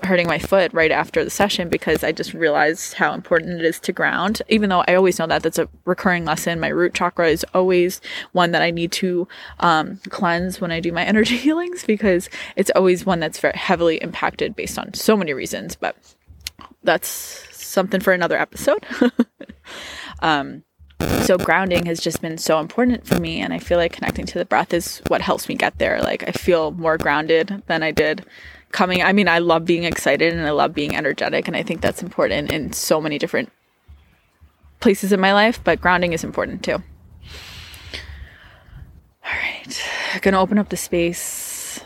hurting 0.04 0.28
my 0.28 0.38
foot 0.38 0.74
right 0.74 0.92
after 0.92 1.24
the 1.24 1.30
session 1.30 1.70
because 1.70 2.04
I 2.04 2.12
just 2.12 2.34
realized 2.34 2.96
how 2.96 3.14
important 3.14 3.60
it 3.60 3.66
is 3.66 3.80
to 3.82 3.94
ground. 3.94 4.42
Even 4.50 4.70
though 4.70 4.84
I 4.88 4.96
always 4.96 5.18
know 5.18 5.28
that 5.28 5.44
that's 5.44 5.58
a 5.58 5.70
recurring 5.86 6.26
lesson, 6.26 6.60
my 6.60 6.68
root 6.68 6.94
chakra 6.94 7.30
is 7.30 7.46
always 7.54 8.02
one 8.34 8.52
that 8.52 8.62
I 8.62 8.72
need 8.72 8.92
to 8.94 9.28
um, 9.62 10.00
cleanse 10.10 10.60
when 10.60 10.72
I 10.72 10.80
do 10.80 10.92
my 10.92 11.04
energy 11.06 11.38
healings 11.38 11.86
because 11.86 12.30
it's 12.56 12.72
always 12.76 13.06
one 13.06 13.20
that's 13.20 13.40
very 13.40 13.58
heavily 13.58 13.98
impacted 13.98 14.56
based 14.56 14.78
on 14.78 14.94
so 14.94 15.16
many 15.16 15.34
reasons. 15.34 15.76
But 15.76 15.96
that's 16.84 17.08
something 17.52 18.02
for 18.02 18.14
another 18.14 18.38
episode. 18.38 18.86
um, 20.20 20.64
so 21.24 21.38
grounding 21.38 21.86
has 21.86 22.00
just 22.00 22.22
been 22.22 22.38
so 22.38 22.60
important 22.60 23.06
for 23.06 23.20
me 23.20 23.42
and 23.42 23.52
i 23.52 23.60
feel 23.60 23.78
like 23.78 23.92
connecting 23.92 24.26
to 24.26 24.38
the 24.38 24.46
breath 24.46 24.74
is 24.74 25.02
what 25.08 25.22
helps 25.22 25.50
me 25.50 25.56
get 25.56 25.78
there 25.78 26.00
like 26.02 26.24
i 26.28 26.32
feel 26.32 26.72
more 26.72 26.98
grounded 26.98 27.64
than 27.68 27.84
i 27.84 27.92
did 27.92 28.26
coming. 28.76 29.02
I 29.02 29.14
mean, 29.14 29.30
I 29.30 29.40
love 29.40 29.64
being 29.64 29.86
excited 29.86 30.34
and 30.34 30.46
I 30.46 30.52
love 30.52 30.74
being 30.74 30.96
energetic, 30.96 31.48
and 31.48 31.56
I 31.56 31.64
think 31.64 31.80
that's 31.80 32.04
important 32.04 32.52
in 32.52 32.74
so 32.74 33.00
many 33.00 33.18
different 33.18 33.50
places 34.82 35.14
in 35.14 35.20
my 35.22 35.32
life, 35.32 35.64
but 35.64 35.80
grounding 35.80 36.12
is 36.12 36.26
important 36.26 36.62
too. 36.62 36.84
All 39.24 39.32
right, 39.32 39.84
I'm 40.14 40.20
gonna 40.20 40.42
open 40.42 40.58
up 40.60 40.68
the 40.68 40.78
space. 40.78 41.80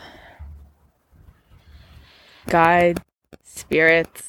Guide, 2.48 3.00
spirits, 3.44 4.28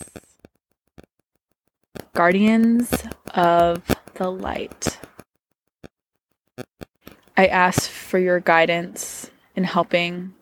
guardians 2.14 3.04
of 3.34 3.82
the 4.14 4.30
light. 4.30 5.00
I 7.36 7.48
ask 7.48 7.90
for 7.90 8.20
your 8.20 8.40
guidance 8.40 9.32
in 9.56 9.64
helping 9.64 10.36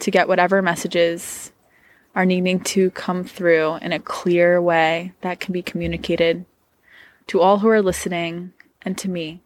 to 0.00 0.10
get 0.10 0.28
whatever 0.28 0.62
messages 0.62 1.52
are 2.14 2.26
needing 2.26 2.60
to 2.60 2.90
come 2.90 3.24
through 3.24 3.76
in 3.76 3.92
a 3.92 4.00
clear 4.00 4.60
way 4.60 5.12
that 5.20 5.40
can 5.40 5.52
be 5.52 5.62
communicated 5.62 6.44
to 7.28 7.40
all 7.40 7.58
who 7.58 7.68
are 7.68 7.82
listening 7.82 8.52
and 8.82 8.98
to 8.98 9.08
me. 9.08 9.40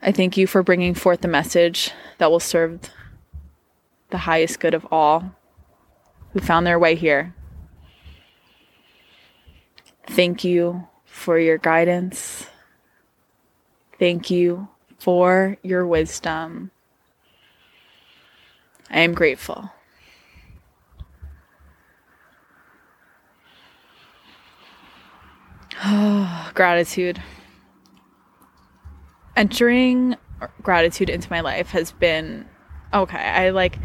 I 0.00 0.10
thank 0.10 0.36
you 0.36 0.48
for 0.48 0.64
bringing 0.64 0.94
forth 0.94 1.20
the 1.20 1.28
message 1.28 1.92
that 2.18 2.30
will 2.30 2.40
serve 2.40 2.80
the 4.10 4.18
highest 4.18 4.58
good 4.58 4.74
of 4.74 4.84
all 4.90 5.32
who 6.32 6.40
found 6.40 6.66
their 6.66 6.78
way 6.78 6.96
here. 6.96 7.34
Thank 10.08 10.42
you 10.42 10.88
for 11.04 11.38
your 11.38 11.58
guidance. 11.58 12.48
Thank 13.98 14.28
you 14.28 14.66
for 14.98 15.56
your 15.62 15.86
wisdom. 15.86 16.71
I 18.92 19.00
am 19.00 19.14
grateful. 19.14 19.70
Oh, 25.84 26.50
gratitude. 26.54 27.20
Entering 29.34 30.16
gratitude 30.62 31.08
into 31.08 31.30
my 31.30 31.40
life 31.40 31.70
has 31.70 31.92
been 31.92 32.46
okay. 32.92 33.18
I 33.18 33.50
like 33.50 33.78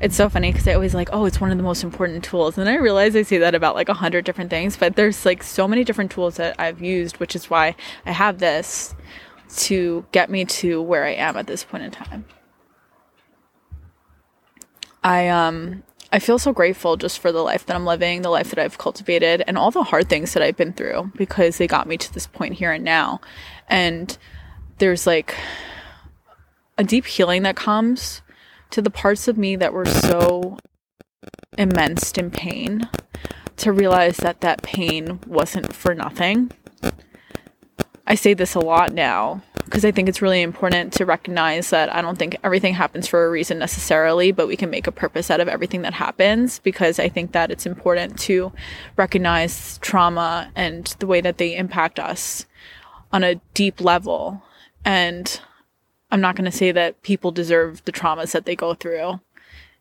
it's 0.00 0.16
so 0.16 0.28
funny 0.28 0.50
because 0.50 0.66
I 0.66 0.74
always 0.74 0.94
like, 0.94 1.08
oh, 1.12 1.24
it's 1.24 1.40
one 1.40 1.50
of 1.50 1.56
the 1.56 1.62
most 1.62 1.84
important 1.84 2.24
tools. 2.24 2.58
And 2.58 2.68
I 2.68 2.76
realize 2.76 3.14
I 3.14 3.22
say 3.22 3.38
that 3.38 3.54
about 3.54 3.74
like 3.74 3.88
a 3.88 3.94
hundred 3.94 4.24
different 4.24 4.50
things, 4.50 4.76
but 4.76 4.96
there's 4.96 5.24
like 5.24 5.42
so 5.42 5.68
many 5.68 5.84
different 5.84 6.10
tools 6.10 6.36
that 6.36 6.56
I've 6.58 6.82
used, 6.82 7.18
which 7.18 7.36
is 7.36 7.48
why 7.48 7.76
I 8.06 8.12
have 8.12 8.38
this 8.38 8.94
to 9.56 10.04
get 10.12 10.30
me 10.30 10.44
to 10.46 10.82
where 10.82 11.04
I 11.04 11.12
am 11.12 11.36
at 11.36 11.46
this 11.46 11.64
point 11.64 11.84
in 11.84 11.90
time. 11.90 12.24
I 15.04 15.28
um 15.28 15.84
I 16.10 16.18
feel 16.18 16.38
so 16.38 16.52
grateful 16.52 16.96
just 16.96 17.18
for 17.18 17.32
the 17.32 17.42
life 17.42 17.66
that 17.66 17.74
I'm 17.76 17.84
living, 17.84 18.22
the 18.22 18.30
life 18.30 18.50
that 18.50 18.58
I've 18.58 18.78
cultivated, 18.78 19.42
and 19.46 19.58
all 19.58 19.70
the 19.70 19.82
hard 19.82 20.08
things 20.08 20.32
that 20.32 20.42
I've 20.42 20.56
been 20.56 20.72
through 20.72 21.12
because 21.16 21.58
they 21.58 21.66
got 21.66 21.86
me 21.86 21.96
to 21.98 22.12
this 22.14 22.26
point 22.26 22.54
here 22.54 22.72
and 22.72 22.84
now. 22.84 23.20
And 23.68 24.16
there's 24.78 25.06
like 25.06 25.34
a 26.78 26.84
deep 26.84 27.06
healing 27.06 27.42
that 27.42 27.56
comes 27.56 28.22
to 28.70 28.80
the 28.80 28.90
parts 28.90 29.28
of 29.28 29.36
me 29.36 29.56
that 29.56 29.72
were 29.72 29.86
so 29.86 30.58
immense 31.58 32.12
in 32.12 32.30
pain 32.30 32.88
to 33.56 33.72
realize 33.72 34.16
that 34.18 34.40
that 34.40 34.62
pain 34.62 35.20
wasn't 35.26 35.74
for 35.74 35.94
nothing. 35.94 36.50
I 38.06 38.14
say 38.14 38.34
this 38.34 38.54
a 38.54 38.60
lot 38.60 38.92
now 38.92 39.42
because 39.74 39.84
I 39.84 39.90
think 39.90 40.08
it's 40.08 40.22
really 40.22 40.40
important 40.40 40.92
to 40.92 41.04
recognize 41.04 41.70
that 41.70 41.92
I 41.92 42.00
don't 42.00 42.16
think 42.16 42.36
everything 42.44 42.74
happens 42.74 43.08
for 43.08 43.26
a 43.26 43.28
reason 43.28 43.58
necessarily, 43.58 44.30
but 44.30 44.46
we 44.46 44.56
can 44.56 44.70
make 44.70 44.86
a 44.86 44.92
purpose 44.92 45.32
out 45.32 45.40
of 45.40 45.48
everything 45.48 45.82
that 45.82 45.94
happens 45.94 46.60
because 46.60 47.00
I 47.00 47.08
think 47.08 47.32
that 47.32 47.50
it's 47.50 47.66
important 47.66 48.16
to 48.20 48.52
recognize 48.94 49.78
trauma 49.78 50.52
and 50.54 50.94
the 51.00 51.08
way 51.08 51.20
that 51.22 51.38
they 51.38 51.56
impact 51.56 51.98
us 51.98 52.46
on 53.12 53.24
a 53.24 53.40
deep 53.52 53.80
level. 53.80 54.44
And 54.84 55.40
I'm 56.12 56.20
not 56.20 56.36
going 56.36 56.48
to 56.48 56.56
say 56.56 56.70
that 56.70 57.02
people 57.02 57.32
deserve 57.32 57.84
the 57.84 57.90
traumas 57.90 58.30
that 58.30 58.44
they 58.44 58.54
go 58.54 58.74
through 58.74 59.18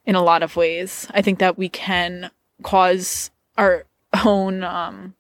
in 0.07 0.15
a 0.15 0.23
lot 0.23 0.41
of 0.41 0.55
ways. 0.55 1.05
I 1.13 1.21
think 1.21 1.38
that 1.38 1.55
we 1.55 1.69
can 1.69 2.31
cause 2.63 3.29
our 3.59 3.85
own 4.25 4.63
um, 4.63 5.13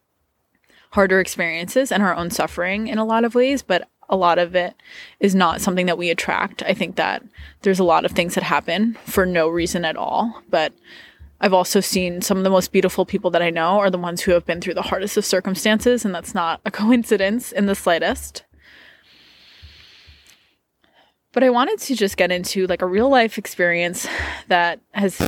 harder 0.93 1.19
experiences 1.19 1.91
and 1.91 2.01
our 2.01 2.15
own 2.15 2.31
suffering 2.31 2.87
in 2.87 2.97
a 2.97 3.05
lot 3.05 3.23
of 3.23 3.35
ways, 3.35 3.61
but 3.61 3.87
a 4.09 4.15
lot 4.15 4.39
of 4.39 4.55
it 4.55 4.75
is 5.19 5.33
not 5.35 5.61
something 5.61 5.85
that 5.85 5.97
we 5.97 6.09
attract. 6.09 6.63
I 6.63 6.73
think 6.73 6.95
that 6.95 7.23
there's 7.61 7.79
a 7.79 7.83
lot 7.83 8.05
of 8.05 8.11
things 8.11 8.35
that 8.35 8.43
happen 8.43 8.97
for 9.05 9.25
no 9.25 9.47
reason 9.47 9.85
at 9.85 9.95
all, 9.95 10.41
but 10.49 10.73
I've 11.41 11.53
also 11.53 11.81
seen 11.81 12.21
some 12.21 12.37
of 12.37 12.43
the 12.43 12.49
most 12.49 12.71
beautiful 12.71 13.05
people 13.05 13.29
that 13.31 13.41
I 13.41 13.49
know 13.49 13.79
are 13.79 13.89
the 13.89 13.97
ones 13.97 14.21
who 14.21 14.31
have 14.31 14.45
been 14.45 14.61
through 14.61 14.75
the 14.75 14.81
hardest 14.81 15.17
of 15.17 15.25
circumstances, 15.25 16.05
and 16.05 16.15
that's 16.15 16.33
not 16.33 16.61
a 16.65 16.71
coincidence 16.71 17.51
in 17.51 17.65
the 17.65 17.75
slightest. 17.75 18.43
But 21.33 21.43
I 21.43 21.49
wanted 21.49 21.79
to 21.79 21.95
just 21.95 22.15
get 22.15 22.31
into 22.31 22.67
like 22.67 22.81
a 22.81 22.85
real 22.85 23.09
life 23.09 23.37
experience 23.37 24.07
that 24.47 24.79
has 24.91 25.19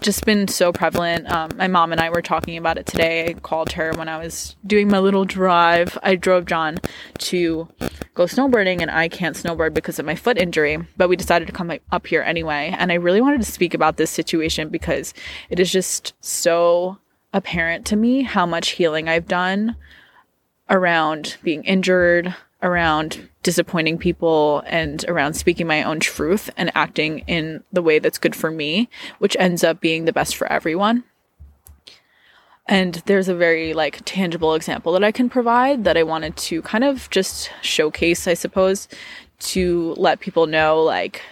just 0.00 0.24
been 0.24 0.48
so 0.48 0.72
prevalent. 0.72 1.30
Um, 1.30 1.50
my 1.56 1.68
mom 1.68 1.92
and 1.92 2.00
I 2.00 2.10
were 2.10 2.22
talking 2.22 2.56
about 2.56 2.78
it 2.78 2.86
today. 2.86 3.28
I 3.28 3.32
called 3.34 3.72
her 3.72 3.92
when 3.94 4.08
I 4.08 4.18
was 4.18 4.56
doing 4.66 4.88
my 4.88 4.98
little 4.98 5.24
drive. 5.24 5.98
I 6.02 6.16
drove 6.16 6.46
John 6.46 6.78
to 7.18 7.68
go 8.14 8.24
snowboarding, 8.24 8.80
and 8.80 8.90
I 8.90 9.08
can't 9.08 9.36
snowboard 9.36 9.74
because 9.74 9.98
of 9.98 10.06
my 10.06 10.14
foot 10.14 10.38
injury, 10.38 10.78
but 10.96 11.08
we 11.08 11.16
decided 11.16 11.46
to 11.46 11.52
come 11.52 11.72
up 11.90 12.06
here 12.06 12.22
anyway. 12.22 12.74
And 12.78 12.92
I 12.92 12.96
really 12.96 13.20
wanted 13.20 13.42
to 13.42 13.50
speak 13.50 13.74
about 13.74 13.96
this 13.96 14.10
situation 14.10 14.68
because 14.68 15.12
it 15.50 15.58
is 15.60 15.70
just 15.70 16.14
so 16.20 16.98
apparent 17.32 17.84
to 17.86 17.96
me 17.96 18.22
how 18.22 18.46
much 18.46 18.70
healing 18.70 19.08
I've 19.08 19.28
done 19.28 19.76
around 20.70 21.36
being 21.42 21.64
injured, 21.64 22.34
around 22.62 23.28
disappointing 23.42 23.98
people 23.98 24.62
and 24.66 25.04
around 25.08 25.34
speaking 25.34 25.66
my 25.66 25.82
own 25.82 26.00
truth 26.00 26.50
and 26.56 26.72
acting 26.74 27.20
in 27.20 27.62
the 27.72 27.82
way 27.82 27.98
that's 27.98 28.18
good 28.18 28.34
for 28.34 28.50
me, 28.50 28.88
which 29.18 29.36
ends 29.38 29.62
up 29.62 29.80
being 29.80 30.04
the 30.04 30.12
best 30.12 30.36
for 30.36 30.50
everyone. 30.50 31.04
And 32.68 32.94
there's 33.06 33.28
a 33.28 33.34
very 33.34 33.74
like 33.74 34.00
tangible 34.04 34.54
example 34.54 34.92
that 34.94 35.04
I 35.04 35.12
can 35.12 35.28
provide 35.28 35.84
that 35.84 35.96
I 35.96 36.02
wanted 36.02 36.36
to 36.36 36.62
kind 36.62 36.82
of 36.82 37.08
just 37.10 37.50
showcase, 37.62 38.26
I 38.26 38.34
suppose, 38.34 38.88
to 39.38 39.94
let 39.96 40.20
people 40.20 40.46
know 40.46 40.82
like 40.82 41.22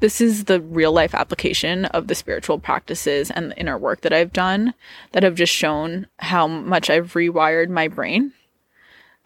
this 0.00 0.20
is 0.20 0.44
the 0.44 0.60
real 0.60 0.92
life 0.92 1.14
application 1.14 1.86
of 1.86 2.06
the 2.06 2.14
spiritual 2.14 2.58
practices 2.58 3.30
and 3.30 3.50
the 3.50 3.58
inner 3.58 3.78
work 3.78 4.02
that 4.02 4.12
I've 4.12 4.32
done 4.32 4.74
that 5.12 5.22
have 5.22 5.34
just 5.34 5.52
shown 5.52 6.06
how 6.18 6.46
much 6.46 6.90
I've 6.90 7.14
rewired 7.14 7.70
my 7.70 7.88
brain 7.88 8.32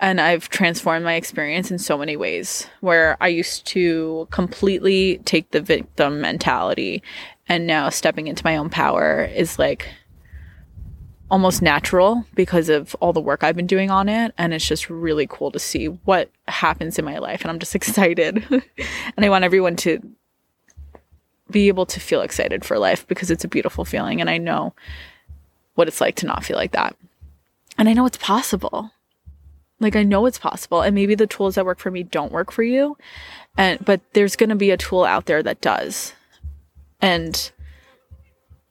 and 0.01 0.21
I've 0.21 0.49
transformed 0.49 1.05
my 1.05 1.15
experience 1.15 1.71
in 1.71 1.79
so 1.79 1.99
many 1.99 2.17
ways 2.17 2.67
where 2.81 3.17
I 3.21 3.29
used 3.29 3.67
to 3.69 4.29
completely 4.31 5.19
take 5.25 5.51
the 5.51 5.61
victim 5.61 6.21
mentality 6.21 7.03
and 7.49 7.67
now 7.67 7.89
stepping 7.89 8.29
into 8.29 8.45
my 8.45 8.57
own 8.57 8.71
power 8.71 9.25
is 9.25 9.59
like 9.59 9.89
almost 11.31 11.61
natural 11.61 12.25
because 12.35 12.69
of 12.69 12.95
all 13.01 13.13
the 13.13 13.21
work 13.21 13.43
I've 13.43 13.57
been 13.57 13.67
doing 13.67 13.91
on 13.91 14.09
it. 14.09 14.33
And 14.39 14.55
it's 14.55 14.67
just 14.67 14.89
really 14.89 15.27
cool 15.27 15.51
to 15.51 15.59
see 15.59 15.87
what 15.87 16.31
happens 16.47 16.99
in 16.99 17.05
my 17.05 17.19
life. 17.19 17.43
And 17.43 17.51
I'm 17.51 17.59
just 17.59 17.75
excited. 17.75 18.45
And 18.51 19.25
I 19.25 19.29
want 19.29 19.45
everyone 19.45 19.77
to 19.77 20.01
be 21.51 21.69
able 21.69 21.87
to 21.87 22.01
feel 22.01 22.21
excited 22.21 22.65
for 22.65 22.79
life 22.79 23.07
because 23.09 23.31
it's 23.31 23.45
a 23.45 23.49
beautiful 23.49 23.85
feeling. 23.85 24.21
And 24.21 24.31
I 24.31 24.39
know 24.39 24.75
what 25.75 25.89
it's 25.89 26.01
like 26.01 26.17
to 26.17 26.27
not 26.27 26.45
feel 26.45 26.57
like 26.57 26.73
that. 26.73 26.95
And 27.79 27.89
I 27.89 27.95
know 27.95 28.07
it's 28.07 28.19
possible 28.19 28.91
Like 29.81 29.97
I 29.97 30.03
know 30.03 30.27
it's 30.27 30.39
possible 30.39 30.83
and 30.83 30.95
maybe 30.95 31.15
the 31.15 31.27
tools 31.27 31.55
that 31.55 31.67
work 31.67 31.79
for 31.79 31.91
me 31.91 32.03
don't 32.03 32.33
work 32.33 32.51
for 32.51 32.63
you. 32.63 32.97
And 33.57 33.85
but 33.85 34.01
there's 34.13 34.37
going 34.37 34.51
to 34.51 34.57
be 34.57 34.71
a 34.71 34.77
tool 34.77 35.05
out 35.05 35.27
there 35.27 35.43
that 35.43 35.61
does. 35.61 36.13
And 37.01 37.51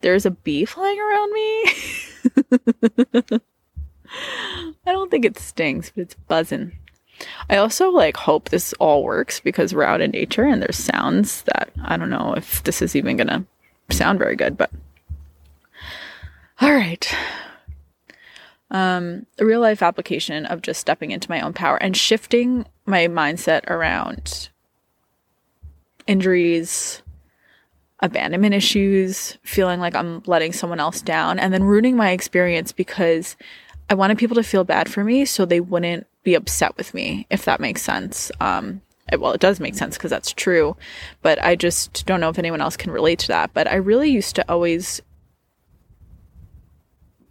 there's 0.01 0.25
a 0.25 0.31
bee 0.31 0.65
flying 0.65 0.99
around 0.99 1.33
me. 1.33 1.65
I 4.85 4.91
don't 4.91 5.11
think 5.11 5.25
it 5.25 5.37
stings, 5.37 5.91
but 5.93 6.01
it's 6.03 6.13
buzzing. 6.13 6.77
I 7.49 7.57
also 7.57 7.89
like 7.89 8.17
hope 8.17 8.49
this 8.49 8.73
all 8.73 9.03
works 9.03 9.39
because 9.39 9.73
we're 9.73 9.83
out 9.83 10.01
in 10.01 10.11
nature 10.11 10.45
and 10.45 10.61
there's 10.61 10.77
sounds 10.77 11.41
that 11.43 11.71
I 11.83 11.97
don't 11.97 12.09
know 12.09 12.33
if 12.37 12.63
this 12.63 12.81
is 12.81 12.95
even 12.95 13.17
going 13.17 13.27
to 13.27 13.43
sound 13.89 14.19
very 14.19 14.35
good, 14.35 14.57
but 14.57 14.71
all 16.61 16.71
right. 16.71 17.07
Um, 18.69 19.25
a 19.39 19.45
real 19.45 19.61
life 19.61 19.81
application 19.81 20.45
of 20.45 20.61
just 20.61 20.81
stepping 20.81 21.11
into 21.11 21.29
my 21.29 21.39
own 21.39 21.53
power 21.53 21.77
and 21.77 21.95
shifting 21.95 22.65
my 22.85 23.07
mindset 23.07 23.65
around 23.69 24.49
injuries, 26.05 27.01
abandonment 27.99 28.53
issues, 28.53 29.37
feeling 29.43 29.79
like 29.79 29.95
I'm 29.95 30.21
letting 30.25 30.53
someone 30.53 30.79
else 30.79 31.01
down, 31.01 31.39
and 31.39 31.53
then 31.53 31.63
ruining 31.63 31.95
my 31.95 32.11
experience 32.11 32.71
because 32.71 33.35
I 33.89 33.93
wanted 33.93 34.17
people 34.17 34.35
to 34.35 34.43
feel 34.43 34.63
bad 34.63 34.89
for 34.89 35.03
me 35.03 35.25
so 35.25 35.45
they 35.45 35.59
wouldn't 35.61 36.07
be 36.23 36.35
upset 36.35 36.75
with 36.75 36.93
me, 36.93 37.25
if 37.29 37.45
that 37.45 37.61
makes 37.61 37.81
sense. 37.81 38.31
Um, 38.41 38.81
it, 39.11 39.21
well, 39.21 39.31
it 39.31 39.39
does 39.39 39.59
make 39.59 39.75
sense 39.75 39.97
because 39.97 40.11
that's 40.11 40.33
true, 40.33 40.75
but 41.21 41.41
I 41.41 41.55
just 41.55 42.05
don't 42.05 42.19
know 42.19 42.29
if 42.29 42.37
anyone 42.37 42.61
else 42.61 42.75
can 42.75 42.91
relate 42.91 43.19
to 43.19 43.27
that. 43.29 43.53
But 43.53 43.67
I 43.67 43.75
really 43.75 44.09
used 44.09 44.35
to 44.35 44.51
always 44.51 45.01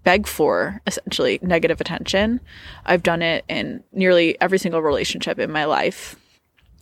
beg 0.06 0.24
for 0.28 0.80
essentially 0.86 1.40
negative 1.42 1.80
attention. 1.80 2.40
I've 2.84 3.02
done 3.02 3.22
it 3.22 3.44
in 3.48 3.82
nearly 3.92 4.40
every 4.40 4.56
single 4.56 4.80
relationship 4.80 5.40
in 5.40 5.50
my 5.50 5.64
life. 5.64 6.14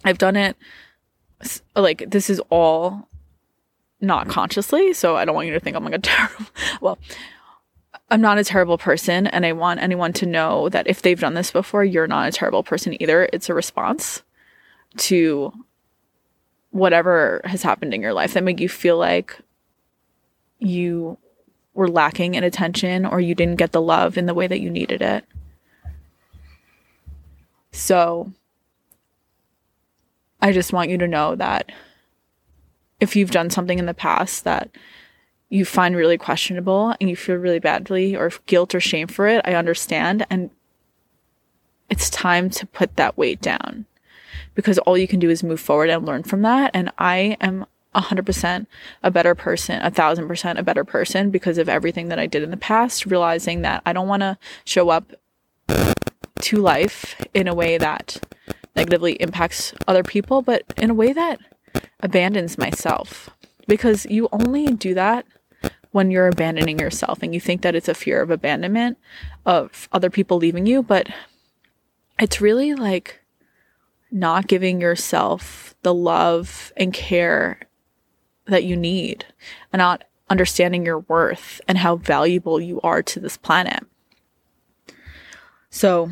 I've 0.04 0.18
done 0.18 0.36
it 0.36 0.58
like 1.74 2.04
this 2.06 2.28
is 2.28 2.38
all 2.50 3.08
not 4.02 4.28
consciously, 4.28 4.92
so 4.92 5.16
I 5.16 5.24
don't 5.24 5.34
want 5.34 5.46
you 5.48 5.54
to 5.54 5.60
think 5.60 5.74
I'm 5.74 5.84
like 5.84 5.94
a 5.94 5.98
terrible 6.00 6.46
well, 6.82 6.98
I'm 8.10 8.20
not 8.20 8.36
a 8.36 8.44
terrible 8.44 8.76
person 8.76 9.26
and 9.26 9.46
I 9.46 9.52
want 9.52 9.80
anyone 9.80 10.12
to 10.14 10.26
know 10.26 10.68
that 10.68 10.86
if 10.86 11.00
they've 11.00 11.18
done 11.18 11.32
this 11.32 11.50
before, 11.50 11.82
you're 11.82 12.06
not 12.06 12.28
a 12.28 12.32
terrible 12.32 12.62
person 12.62 13.00
either. 13.00 13.30
It's 13.32 13.48
a 13.48 13.54
response 13.54 14.22
to 14.98 15.50
whatever 16.72 17.40
has 17.46 17.62
happened 17.62 17.94
in 17.94 18.02
your 18.02 18.12
life 18.12 18.34
that 18.34 18.44
make 18.44 18.60
you 18.60 18.68
feel 18.68 18.98
like 18.98 19.38
you 20.58 21.16
were 21.74 21.88
lacking 21.88 22.34
in 22.34 22.44
attention 22.44 23.04
or 23.04 23.20
you 23.20 23.34
didn't 23.34 23.56
get 23.56 23.72
the 23.72 23.82
love 23.82 24.16
in 24.16 24.26
the 24.26 24.34
way 24.34 24.46
that 24.46 24.60
you 24.60 24.70
needed 24.70 25.02
it. 25.02 25.24
So 27.72 28.32
I 30.40 30.52
just 30.52 30.72
want 30.72 30.90
you 30.90 30.98
to 30.98 31.08
know 31.08 31.34
that 31.34 31.72
if 33.00 33.16
you've 33.16 33.32
done 33.32 33.50
something 33.50 33.78
in 33.78 33.86
the 33.86 33.94
past 33.94 34.44
that 34.44 34.70
you 35.48 35.64
find 35.64 35.96
really 35.96 36.16
questionable 36.16 36.94
and 37.00 37.10
you 37.10 37.16
feel 37.16 37.36
really 37.36 37.58
badly 37.58 38.16
or 38.16 38.30
guilt 38.46 38.74
or 38.74 38.80
shame 38.80 39.08
for 39.08 39.26
it, 39.26 39.42
I 39.44 39.54
understand. 39.54 40.26
And 40.30 40.50
it's 41.90 42.08
time 42.10 42.50
to 42.50 42.66
put 42.66 42.96
that 42.96 43.18
weight 43.18 43.40
down 43.40 43.86
because 44.54 44.78
all 44.78 44.96
you 44.96 45.08
can 45.08 45.20
do 45.20 45.30
is 45.30 45.42
move 45.42 45.60
forward 45.60 45.90
and 45.90 46.06
learn 46.06 46.22
from 46.22 46.42
that. 46.42 46.70
And 46.74 46.90
I 46.98 47.36
am 47.40 47.66
100% 47.94 48.66
a 49.02 49.10
better 49.10 49.34
person, 49.34 49.80
a 49.82 49.90
thousand 49.90 50.28
percent 50.28 50.58
a 50.58 50.62
better 50.62 50.84
person 50.84 51.30
because 51.30 51.58
of 51.58 51.68
everything 51.68 52.08
that 52.08 52.18
I 52.18 52.26
did 52.26 52.42
in 52.42 52.50
the 52.50 52.56
past, 52.56 53.06
realizing 53.06 53.62
that 53.62 53.82
I 53.86 53.92
don't 53.92 54.08
want 54.08 54.22
to 54.22 54.38
show 54.64 54.90
up 54.90 55.12
to 56.40 56.56
life 56.56 57.16
in 57.32 57.48
a 57.48 57.54
way 57.54 57.78
that 57.78 58.20
negatively 58.76 59.12
impacts 59.14 59.72
other 59.86 60.02
people, 60.02 60.42
but 60.42 60.62
in 60.76 60.90
a 60.90 60.94
way 60.94 61.12
that 61.12 61.38
abandons 62.00 62.58
myself. 62.58 63.30
Because 63.66 64.04
you 64.06 64.28
only 64.32 64.66
do 64.74 64.94
that 64.94 65.24
when 65.92 66.10
you're 66.10 66.28
abandoning 66.28 66.78
yourself 66.78 67.20
and 67.22 67.32
you 67.32 67.40
think 67.40 67.62
that 67.62 67.74
it's 67.74 67.88
a 67.88 67.94
fear 67.94 68.20
of 68.20 68.30
abandonment 68.30 68.98
of 69.46 69.88
other 69.92 70.10
people 70.10 70.36
leaving 70.36 70.66
you, 70.66 70.82
but 70.82 71.08
it's 72.18 72.40
really 72.40 72.74
like 72.74 73.20
not 74.10 74.46
giving 74.46 74.80
yourself 74.80 75.74
the 75.82 75.94
love 75.94 76.72
and 76.76 76.92
care 76.92 77.60
that 78.46 78.64
you 78.64 78.76
need 78.76 79.26
and 79.72 79.80
not 79.80 80.04
understanding 80.28 80.84
your 80.84 81.00
worth 81.00 81.60
and 81.68 81.78
how 81.78 81.96
valuable 81.96 82.60
you 82.60 82.80
are 82.82 83.02
to 83.02 83.20
this 83.20 83.36
planet. 83.36 83.84
So, 85.70 86.10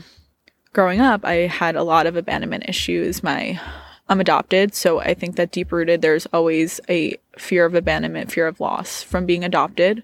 growing 0.72 1.00
up, 1.00 1.24
I 1.24 1.46
had 1.46 1.76
a 1.76 1.82
lot 1.82 2.06
of 2.06 2.16
abandonment 2.16 2.64
issues. 2.68 3.22
My 3.22 3.60
I'm 4.08 4.20
adopted, 4.20 4.74
so 4.74 5.00
I 5.00 5.14
think 5.14 5.36
that 5.36 5.52
deep 5.52 5.72
rooted 5.72 6.02
there's 6.02 6.26
always 6.26 6.80
a 6.88 7.16
fear 7.38 7.64
of 7.64 7.74
abandonment, 7.74 8.32
fear 8.32 8.46
of 8.46 8.60
loss 8.60 9.02
from 9.02 9.24
being 9.24 9.44
adopted. 9.44 10.02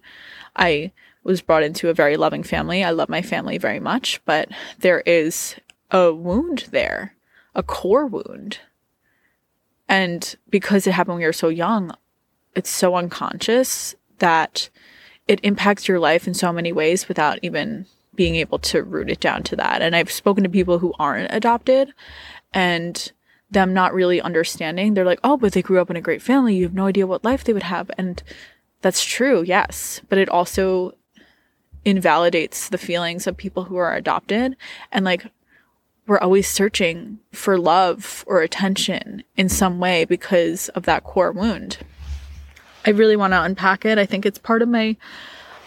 I 0.56 0.92
was 1.24 1.42
brought 1.42 1.62
into 1.62 1.90
a 1.90 1.94
very 1.94 2.16
loving 2.16 2.42
family. 2.42 2.82
I 2.82 2.90
love 2.90 3.08
my 3.08 3.20
family 3.20 3.58
very 3.58 3.80
much, 3.80 4.20
but 4.24 4.48
there 4.78 5.00
is 5.00 5.56
a 5.90 6.12
wound 6.12 6.68
there, 6.70 7.16
a 7.54 7.62
core 7.62 8.06
wound. 8.06 8.60
And 9.88 10.36
because 10.48 10.86
it 10.86 10.92
happened 10.92 11.16
when 11.16 11.22
we 11.22 11.26
were 11.26 11.32
so 11.32 11.48
young, 11.48 11.92
it's 12.54 12.70
so 12.70 12.94
unconscious 12.96 13.94
that 14.18 14.68
it 15.26 15.40
impacts 15.42 15.86
your 15.86 15.98
life 15.98 16.26
in 16.26 16.34
so 16.34 16.52
many 16.52 16.72
ways 16.72 17.08
without 17.08 17.38
even 17.42 17.86
being 18.14 18.34
able 18.36 18.58
to 18.58 18.82
root 18.82 19.10
it 19.10 19.20
down 19.20 19.42
to 19.44 19.56
that. 19.56 19.80
And 19.80 19.94
I've 19.94 20.10
spoken 20.10 20.42
to 20.44 20.50
people 20.50 20.78
who 20.78 20.92
aren't 20.98 21.32
adopted 21.32 21.92
and 22.52 23.12
them 23.50 23.72
not 23.72 23.94
really 23.94 24.20
understanding. 24.20 24.94
They're 24.94 25.04
like, 25.04 25.20
oh, 25.22 25.36
but 25.36 25.52
they 25.52 25.62
grew 25.62 25.80
up 25.80 25.90
in 25.90 25.96
a 25.96 26.00
great 26.00 26.22
family. 26.22 26.56
You 26.56 26.64
have 26.64 26.74
no 26.74 26.86
idea 26.86 27.06
what 27.06 27.24
life 27.24 27.44
they 27.44 27.52
would 27.52 27.62
have. 27.62 27.90
And 27.96 28.22
that's 28.82 29.04
true, 29.04 29.42
yes. 29.42 30.00
But 30.08 30.18
it 30.18 30.28
also 30.28 30.96
invalidates 31.84 32.68
the 32.68 32.78
feelings 32.78 33.26
of 33.26 33.36
people 33.36 33.64
who 33.64 33.76
are 33.76 33.94
adopted. 33.94 34.56
And 34.90 35.04
like, 35.04 35.26
we're 36.06 36.18
always 36.18 36.48
searching 36.48 37.18
for 37.32 37.58
love 37.58 38.24
or 38.26 38.40
attention 38.40 39.22
in 39.36 39.48
some 39.48 39.78
way 39.78 40.04
because 40.04 40.70
of 40.70 40.84
that 40.84 41.04
core 41.04 41.32
wound. 41.32 41.78
I 42.84 42.90
really 42.90 43.16
want 43.16 43.32
to 43.32 43.42
unpack 43.42 43.84
it. 43.84 43.98
I 43.98 44.06
think 44.06 44.24
it's 44.26 44.38
part 44.38 44.62
of 44.62 44.68
my 44.68 44.96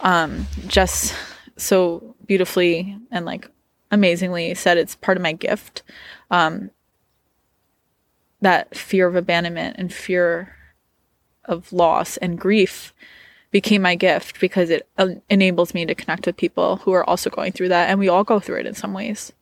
um 0.02 0.46
just 0.66 1.14
so 1.56 2.14
beautifully 2.26 2.96
and 3.10 3.24
like 3.24 3.48
amazingly 3.90 4.54
said 4.54 4.78
it's 4.78 4.96
part 4.96 5.16
of 5.16 5.22
my 5.22 5.32
gift. 5.32 5.82
Um 6.30 6.70
that 8.40 8.76
fear 8.76 9.06
of 9.06 9.14
abandonment 9.14 9.76
and 9.78 9.92
fear 9.92 10.56
of 11.44 11.72
loss 11.72 12.16
and 12.16 12.38
grief 12.38 12.92
became 13.52 13.82
my 13.82 13.94
gift 13.94 14.40
because 14.40 14.70
it 14.70 14.88
uh, 14.98 15.10
enables 15.30 15.74
me 15.74 15.86
to 15.86 15.94
connect 15.94 16.26
with 16.26 16.36
people 16.36 16.76
who 16.78 16.92
are 16.92 17.08
also 17.08 17.30
going 17.30 17.52
through 17.52 17.68
that 17.68 17.88
and 17.88 17.98
we 17.98 18.08
all 18.08 18.24
go 18.24 18.40
through 18.40 18.58
it 18.58 18.66
in 18.66 18.74
some 18.74 18.92
ways. 18.92 19.32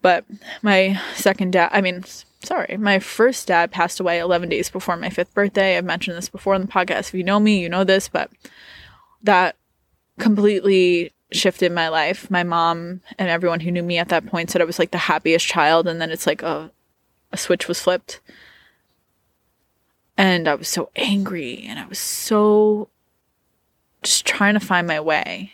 But 0.00 0.24
my 0.62 1.00
second 1.14 1.52
dad, 1.52 1.70
I 1.72 1.80
mean, 1.80 2.02
sorry, 2.42 2.76
my 2.76 2.98
first 2.98 3.48
dad 3.48 3.70
passed 3.70 4.00
away 4.00 4.18
11 4.18 4.48
days 4.48 4.70
before 4.70 4.96
my 4.96 5.10
fifth 5.10 5.34
birthday. 5.34 5.76
I've 5.76 5.84
mentioned 5.84 6.16
this 6.16 6.28
before 6.28 6.54
on 6.54 6.62
the 6.62 6.66
podcast. 6.66 7.08
If 7.08 7.14
you 7.14 7.24
know 7.24 7.40
me, 7.40 7.60
you 7.60 7.68
know 7.68 7.84
this, 7.84 8.08
but 8.08 8.30
that 9.22 9.56
completely 10.18 11.12
shifted 11.30 11.72
my 11.72 11.88
life. 11.88 12.30
My 12.30 12.42
mom 12.42 13.00
and 13.18 13.28
everyone 13.28 13.60
who 13.60 13.70
knew 13.70 13.82
me 13.82 13.98
at 13.98 14.08
that 14.10 14.26
point 14.26 14.50
said 14.50 14.60
I 14.60 14.66
was 14.66 14.78
like 14.78 14.90
the 14.90 14.98
happiest 14.98 15.46
child, 15.46 15.88
and 15.88 16.00
then 16.00 16.10
it's 16.10 16.26
like 16.26 16.42
a, 16.42 16.70
a 17.32 17.36
switch 17.36 17.68
was 17.68 17.80
flipped. 17.80 18.20
And 20.16 20.46
I 20.46 20.54
was 20.54 20.68
so 20.68 20.90
angry, 20.96 21.64
and 21.66 21.78
I 21.78 21.86
was 21.86 21.98
so 21.98 22.88
just 24.02 24.26
trying 24.26 24.54
to 24.54 24.60
find 24.60 24.86
my 24.86 25.00
way, 25.00 25.52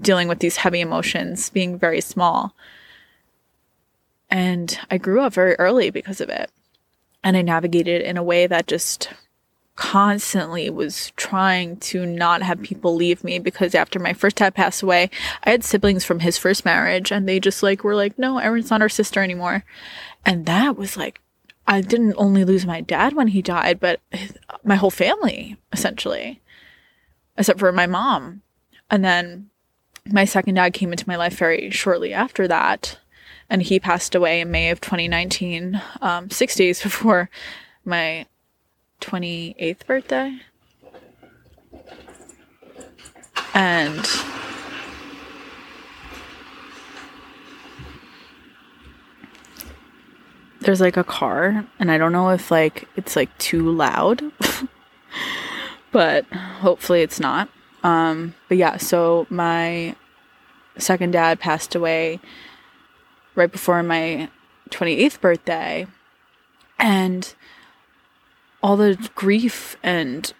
dealing 0.00 0.28
with 0.28 0.40
these 0.40 0.58
heavy 0.58 0.80
emotions, 0.80 1.48
being 1.50 1.78
very 1.78 2.00
small. 2.00 2.54
And 4.34 4.76
I 4.90 4.98
grew 4.98 5.20
up 5.20 5.32
very 5.32 5.54
early 5.60 5.90
because 5.90 6.20
of 6.20 6.28
it. 6.28 6.50
And 7.22 7.36
I 7.36 7.42
navigated 7.42 8.02
in 8.02 8.16
a 8.16 8.22
way 8.22 8.48
that 8.48 8.66
just 8.66 9.10
constantly 9.76 10.68
was 10.68 11.12
trying 11.14 11.76
to 11.76 12.04
not 12.04 12.42
have 12.42 12.60
people 12.60 12.96
leave 12.96 13.22
me 13.22 13.38
because 13.38 13.76
after 13.76 14.00
my 14.00 14.12
first 14.12 14.34
dad 14.34 14.52
passed 14.52 14.82
away, 14.82 15.08
I 15.44 15.50
had 15.50 15.62
siblings 15.62 16.04
from 16.04 16.18
his 16.18 16.36
first 16.36 16.64
marriage 16.64 17.12
and 17.12 17.28
they 17.28 17.38
just 17.38 17.62
like 17.62 17.84
were 17.84 17.94
like, 17.94 18.18
no, 18.18 18.38
Erin's 18.38 18.70
not 18.70 18.82
our 18.82 18.88
sister 18.88 19.22
anymore. 19.22 19.64
And 20.26 20.46
that 20.46 20.76
was 20.76 20.96
like, 20.96 21.20
I 21.68 21.80
didn't 21.80 22.16
only 22.16 22.44
lose 22.44 22.66
my 22.66 22.80
dad 22.80 23.12
when 23.12 23.28
he 23.28 23.40
died, 23.40 23.78
but 23.78 24.00
my 24.64 24.74
whole 24.74 24.90
family 24.90 25.58
essentially, 25.72 26.42
except 27.38 27.60
for 27.60 27.70
my 27.70 27.86
mom. 27.86 28.42
And 28.90 29.04
then 29.04 29.50
my 30.10 30.24
second 30.24 30.56
dad 30.56 30.72
came 30.72 30.90
into 30.90 31.08
my 31.08 31.14
life 31.14 31.38
very 31.38 31.70
shortly 31.70 32.12
after 32.12 32.48
that 32.48 32.98
and 33.50 33.62
he 33.62 33.78
passed 33.78 34.14
away 34.14 34.40
in 34.40 34.50
May 34.50 34.70
of 34.70 34.80
2019, 34.80 35.80
um, 36.00 36.30
six 36.30 36.54
days 36.54 36.82
before 36.82 37.30
my 37.84 38.26
28th 39.00 39.86
birthday. 39.86 40.38
And 43.52 44.04
there's 50.60 50.80
like 50.80 50.96
a 50.96 51.04
car 51.04 51.64
and 51.78 51.90
I 51.90 51.98
don't 51.98 52.12
know 52.12 52.30
if 52.30 52.50
like 52.50 52.88
it's 52.96 53.16
like 53.16 53.36
too 53.38 53.70
loud. 53.70 54.22
but 55.92 56.24
hopefully 56.32 57.02
it's 57.02 57.20
not. 57.20 57.48
Um 57.82 58.34
but 58.48 58.56
yeah, 58.56 58.78
so 58.78 59.26
my 59.30 59.94
second 60.78 61.12
dad 61.12 61.38
passed 61.38 61.74
away 61.74 62.18
right 63.34 63.50
before 63.50 63.82
my 63.82 64.28
28th 64.70 65.20
birthday 65.20 65.86
and 66.78 67.34
all 68.62 68.76
the 68.76 69.10
grief 69.14 69.76
and 69.82 70.32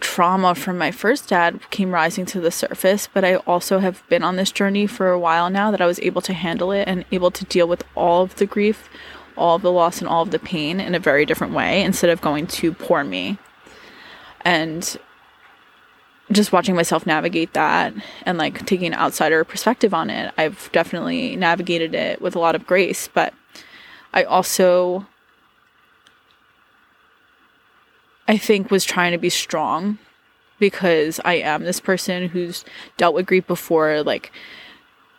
trauma 0.00 0.54
from 0.54 0.78
my 0.78 0.90
first 0.90 1.28
dad 1.28 1.60
came 1.70 1.92
rising 1.92 2.26
to 2.26 2.40
the 2.40 2.50
surface, 2.50 3.08
but 3.12 3.24
I 3.24 3.36
also 3.36 3.78
have 3.78 4.02
been 4.08 4.22
on 4.22 4.36
this 4.36 4.50
journey 4.50 4.86
for 4.86 5.10
a 5.10 5.18
while 5.18 5.50
now 5.50 5.70
that 5.70 5.80
I 5.80 5.86
was 5.86 6.00
able 6.00 6.22
to 6.22 6.32
handle 6.32 6.72
it 6.72 6.88
and 6.88 7.04
able 7.12 7.30
to 7.30 7.44
deal 7.44 7.68
with 7.68 7.84
all 7.94 8.22
of 8.22 8.36
the 8.36 8.46
grief, 8.46 8.88
all 9.36 9.56
of 9.56 9.62
the 9.62 9.70
loss, 9.70 10.00
and 10.00 10.08
all 10.08 10.22
of 10.22 10.30
the 10.30 10.38
pain 10.38 10.80
in 10.80 10.94
a 10.94 10.98
very 10.98 11.24
different 11.24 11.52
way 11.52 11.82
instead 11.82 12.10
of 12.10 12.20
going 12.20 12.46
to 12.46 12.72
poor 12.72 13.04
me. 13.04 13.38
And 14.40 14.98
just 16.32 16.52
watching 16.52 16.74
myself 16.74 17.06
navigate 17.06 17.52
that 17.54 17.92
and 18.24 18.38
like 18.38 18.64
taking 18.66 18.88
an 18.88 18.98
outsider 18.98 19.44
perspective 19.44 19.92
on 19.92 20.10
it, 20.10 20.32
I've 20.38 20.70
definitely 20.72 21.36
navigated 21.36 21.94
it 21.94 22.20
with 22.20 22.36
a 22.36 22.38
lot 22.38 22.54
of 22.54 22.66
grace, 22.66 23.08
but 23.12 23.34
I 24.12 24.24
also 24.24 25.06
I 28.30 28.38
think 28.38 28.70
was 28.70 28.84
trying 28.84 29.10
to 29.10 29.18
be 29.18 29.28
strong 29.28 29.98
because 30.60 31.18
I 31.24 31.34
am 31.34 31.64
this 31.64 31.80
person 31.80 32.28
who's 32.28 32.64
dealt 32.96 33.16
with 33.16 33.26
grief 33.26 33.44
before. 33.48 34.04
Like, 34.04 34.30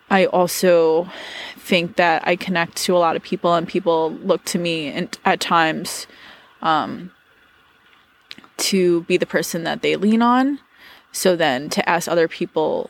I 0.10 0.28
also 0.28 1.10
think 1.58 1.97
that 1.97 2.26
I 2.26 2.38
connect 2.38 2.78
to 2.84 2.95
a 2.95 3.00
lot 3.00 3.17
of 3.17 3.21
people, 3.21 3.54
and 3.54 3.67
people 3.67 4.13
look 4.13 4.45
to 4.45 4.60
me 4.60 4.88
and 4.88 5.17
at 5.26 5.41
times 5.41 6.08
um, 6.62 7.12
to 8.58 9.02
be 9.04 9.17
the 9.17 9.26
person 9.26 9.65
that 9.65 9.82
they 9.82 9.97
lean 9.97 10.21
on. 10.21 10.60
So 11.12 11.36
then 11.36 11.69
to 11.69 11.88
ask 11.89 12.08
other 12.08 12.28
people 12.28 12.89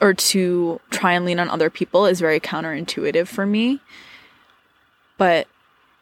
or 0.00 0.12
to 0.12 0.80
try 0.90 1.12
and 1.12 1.24
lean 1.24 1.38
on 1.38 1.48
other 1.48 1.70
people 1.70 2.06
is 2.06 2.20
very 2.20 2.40
counterintuitive 2.40 3.28
for 3.28 3.46
me. 3.46 3.80
But 5.16 5.46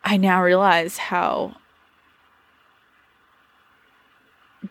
I 0.03 0.17
now 0.17 0.43
realize 0.43 0.97
how 0.97 1.57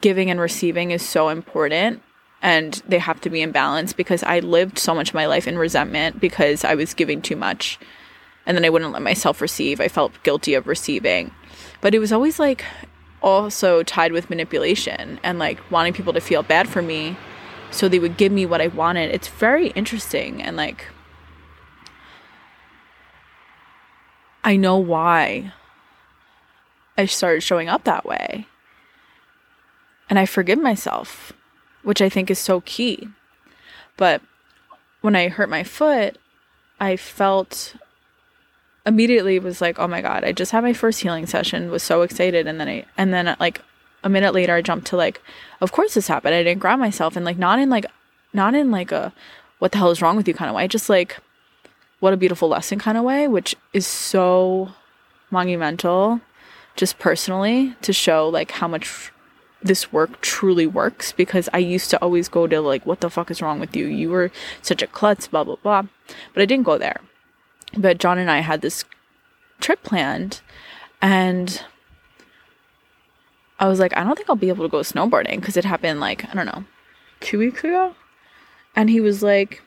giving 0.02 0.32
and 0.32 0.40
receiving 0.40 0.92
is 0.92 1.08
so 1.08 1.30
important 1.30 2.02
and 2.42 2.82
they 2.88 3.00
have 3.00 3.22
to 3.22 3.30
be 3.30 3.42
in 3.42 3.52
balance 3.52 3.94
because 3.94 4.24
I 4.24 4.40
lived 4.40 4.80
so 4.80 4.96
much 4.96 5.10
of 5.10 5.16
my 5.16 5.26
life 5.26 5.48
in 5.48 5.58
resentment 5.58 6.20
because 6.20 6.64
I 6.64 6.74
was 6.76 6.94
giving 6.94 7.22
too 7.22 7.36
much 7.36 7.78
and 8.46 8.58
then 8.58 8.66
I 8.66 8.70
wouldn't 8.70 8.94
let 8.94 9.02
myself 9.02 9.42
receive. 9.42 9.80
I 9.80 9.90
felt 9.90 10.24
guilty 10.24 10.56
of 10.56 10.66
receiving. 10.66 11.32
But 11.82 11.94
it 11.94 12.00
was 12.00 12.12
always 12.12 12.40
like 12.40 12.66
also 13.22 13.84
tied 13.84 14.12
with 14.12 14.30
manipulation 14.30 15.20
and 15.24 15.40
like 15.40 15.60
wanting 15.72 15.94
people 15.94 16.14
to 16.14 16.22
feel 16.22 16.44
bad 16.44 16.68
for 16.68 16.82
me 16.82 17.18
so 17.72 17.88
they 17.88 18.00
would 18.00 18.18
give 18.18 18.32
me 18.32 18.46
what 18.46 18.62
I 18.62 18.68
wanted. 18.68 19.12
It's 19.12 19.28
very 19.28 19.68
interesting 19.70 20.42
and 20.42 20.58
like 20.58 20.86
I 24.44 24.56
know 24.56 24.78
why 24.78 25.54
I 26.98 27.06
started 27.06 27.42
showing 27.42 27.70
up 27.70 27.84
that 27.84 28.06
way 28.06 28.48
and 30.10 30.18
I 30.18 30.26
forgive 30.26 30.60
myself, 30.60 31.34
which 31.84 32.02
I 32.02 32.10
think 32.10 32.32
is 32.32 32.40
so 32.40 32.62
key. 32.62 33.10
But 33.96 34.22
when 35.02 35.16
I 35.16 35.28
hurt 35.28 35.50
my 35.50 35.64
foot, 35.64 36.18
I 36.80 36.96
felt 36.96 37.76
immediately 38.86 39.40
was 39.40 39.62
like, 39.62 39.80
"Oh 39.80 39.88
my 39.88 40.02
god, 40.02 40.24
I 40.24 40.32
just 40.32 40.52
had 40.52 40.64
my 40.64 40.74
first 40.74 41.02
healing 41.02 41.26
session, 41.26 41.72
was 41.72 41.84
so 41.84 42.02
excited." 42.02 42.48
And 42.48 42.60
then 42.60 42.68
I 42.68 42.86
and 42.98 43.14
then 43.14 43.36
like 43.40 43.62
a 44.04 44.10
minute 44.10 44.34
later 44.34 44.56
I 44.56 44.62
jumped 44.62 44.88
to 44.88 44.98
like, 44.98 45.22
"Of 45.62 45.72
course 45.72 45.94
this 45.94 46.08
happened. 46.08 46.36
I 46.36 46.44
didn't 46.44 46.62
grab 46.62 46.80
myself." 46.80 47.16
And 47.16 47.26
like 47.26 47.38
not 47.38 47.60
in 47.60 47.70
like 47.70 47.86
not 48.34 48.56
in 48.56 48.72
like 48.72 48.92
a 48.92 49.14
what 49.60 49.72
the 49.72 49.78
hell 49.78 49.92
is 49.92 50.02
wrong 50.02 50.16
with 50.16 50.28
you 50.28 50.34
kind 50.34 50.50
of 50.50 50.56
way, 50.56 50.68
just 50.68 50.90
like 50.90 51.18
what 52.00 52.14
a 52.14 52.18
beautiful 52.18 52.50
lesson 52.50 52.80
kind 52.80 52.98
of 52.98 53.04
way, 53.04 53.28
which 53.28 53.56
is 53.74 53.86
so 53.86 54.72
monumental 55.32 56.22
just 56.76 56.98
personally 56.98 57.76
to 57.82 57.92
show 57.92 58.30
like 58.30 58.52
how 58.52 58.68
much 58.68 59.12
this 59.62 59.92
work 59.92 60.22
truly 60.22 60.66
works 60.66 61.12
because 61.12 61.50
I 61.54 61.58
used 61.58 61.90
to 61.90 62.02
always 62.02 62.30
go 62.30 62.48
to 62.48 62.62
like, 62.62 62.86
what 62.86 63.02
the 63.02 63.10
fuck 63.10 63.30
is 63.30 63.42
wrong 63.42 63.60
with 63.60 63.76
you? 63.76 63.86
You 63.86 64.10
were 64.10 64.32
such 64.62 64.82
a 64.82 64.88
klutz, 64.88 65.28
blah, 65.28 65.44
blah, 65.44 65.58
blah. 65.58 65.84
But 66.34 66.42
I 66.42 66.46
didn't 66.46 66.66
go 66.66 66.78
there. 66.78 67.02
But 67.78 68.00
John 68.00 68.18
and 68.18 68.32
I 68.32 68.40
had 68.40 68.62
this 68.62 68.86
trip 69.60 69.84
planned 69.84 70.42
and 71.02 71.64
I 73.60 73.68
was 73.68 73.80
like, 73.80 73.96
I 73.96 74.04
don't 74.04 74.16
think 74.16 74.30
I'll 74.30 74.36
be 74.36 74.50
able 74.50 74.66
to 74.66 74.72
go 74.72 74.80
snowboarding 74.80 75.36
because 75.36 75.58
it 75.58 75.66
happened 75.66 76.00
like, 76.00 76.28
I 76.30 76.34
don't 76.34 76.46
know, 76.46 76.64
two 77.20 77.40
weeks 77.40 77.64
ago. 77.64 77.96
And 78.76 78.90
he 78.90 79.02
was 79.02 79.22
like, 79.22 79.62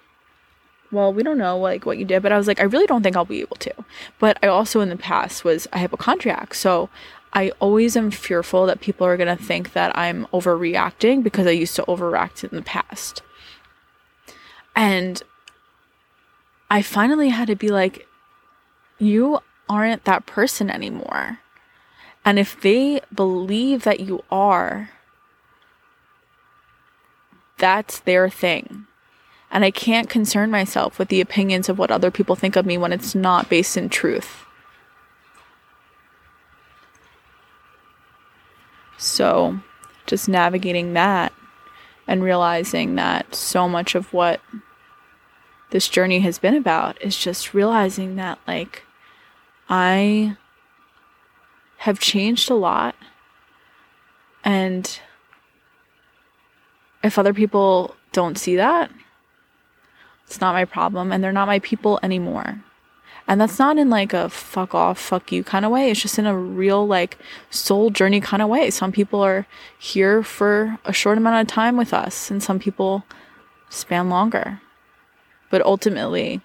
well, 0.91 1.13
we 1.13 1.23
don't 1.23 1.39
know 1.39 1.59
like 1.59 1.87
what 1.87 1.99
you 1.99 2.05
did, 2.05 2.23
but 2.23 2.33
I 2.33 2.39
was 2.39 2.47
like, 2.47 2.61
I 2.61 2.65
really 2.65 2.87
don't 2.87 3.03
think 3.03 3.17
I'll 3.17 3.25
be 3.25 3.41
able 3.41 3.57
to. 3.57 3.73
But 4.19 4.39
I 4.43 4.47
also 4.47 4.81
in 4.81 4.89
the 4.89 4.97
past 4.97 5.45
was 5.45 5.69
a 5.73 5.79
hypochondriac, 5.79 6.55
so 6.55 6.89
I 7.33 7.51
always 7.61 7.97
am 7.97 8.11
fearful 8.11 8.67
that 8.67 8.81
people 8.81 9.07
are 9.07 9.17
to 9.17 9.37
think 9.37 9.73
that 9.73 9.97
I'm 9.97 10.27
overreacting 10.27 11.23
because 11.23 11.47
I 11.47 11.51
used 11.51 11.77
to 11.77 11.83
overreact 11.85 12.45
in 12.45 12.55
the 12.55 12.63
past. 12.63 13.23
And 14.77 15.23
I 16.73 16.81
finally 16.81 17.29
had 17.29 17.49
to 17.49 17.55
be 17.55 17.69
like, 17.69 18.09
you 18.99 19.41
aren't 19.69 20.07
that 20.07 20.25
person 20.25 20.71
anymore. 20.71 21.41
And 22.25 22.39
if 22.39 22.59
they 22.59 23.03
believe 23.15 23.85
that 23.85 24.01
you 24.01 24.25
are, 24.31 24.89
that's 27.59 28.01
their 28.01 28.31
thing. 28.31 28.87
And 29.51 29.67
I 29.67 29.71
can't 29.71 30.09
concern 30.09 30.51
myself 30.51 30.99
with 30.99 31.09
the 31.09 31.21
opinions 31.21 31.69
of 31.69 31.79
what 31.79 31.91
other 31.91 32.11
people 32.11 32.37
think 32.37 32.57
of 32.57 32.65
me 32.65 32.79
when 32.79 32.91
it's 32.91 33.15
not 33.15 33.51
based 33.51 33.77
in 33.77 33.91
truth. 33.91 34.47
So, 38.97 39.61
just 40.07 40.27
navigating 40.27 40.95
that 40.95 41.35
and 42.09 42.23
realizing 42.23 42.95
that 42.95 43.35
so 43.35 43.69
much 43.69 43.95
of 43.95 44.11
what 44.15 44.41
this 45.73 45.89
journey 45.89 46.21
has 46.21 46.39
been 46.39 46.55
about 46.55 47.01
is 47.03 47.17
just 47.17 47.55
realizing 47.55 48.17
that, 48.17 48.39
like, 48.47 48.83
I 49.71 50.37
have 51.79 51.99
changed 51.99 52.51
a 52.51 52.55
lot. 52.55 52.95
And 54.45 55.01
if 57.03 57.19
other 57.19 57.33
people 57.33 57.97
don't 58.13 58.37
see 58.37 58.55
that, 58.57 58.91
it's 60.27 60.43
not 60.43 60.53
my 60.53 60.67
problem 60.67 61.11
and 61.11 61.25
they're 61.25 61.33
not 61.33 61.49
my 61.49 61.59
people 61.59 61.99
anymore. 62.03 62.63
And 63.27 63.41
that's 63.41 63.59
not 63.59 63.79
in 63.79 63.89
like 63.89 64.13
a 64.13 64.29
fuck 64.29 64.75
off, 64.75 64.99
fuck 64.99 65.33
you 65.33 65.43
kind 65.43 65.65
of 65.65 65.71
way. 65.71 65.91
It's 65.91 66.03
just 66.03 66.19
in 66.19 66.27
a 66.27 66.37
real 66.37 66.87
like 66.87 67.17
soul 67.49 67.89
journey 67.89 68.21
kind 68.21 68.43
of 68.43 68.51
way. 68.51 68.69
Some 68.69 68.93
people 68.93 69.23
are 69.23 69.47
here 69.79 70.23
for 70.23 70.79
a 70.85 70.93
short 70.93 71.17
amount 71.17 71.41
of 71.41 71.47
time 71.53 71.79
with 71.79 71.95
us, 71.95 72.31
and 72.31 72.43
some 72.43 72.59
people 72.59 73.05
span 73.71 74.11
longer. 74.11 74.61
But 75.53 75.67
ultimately, 75.67 76.41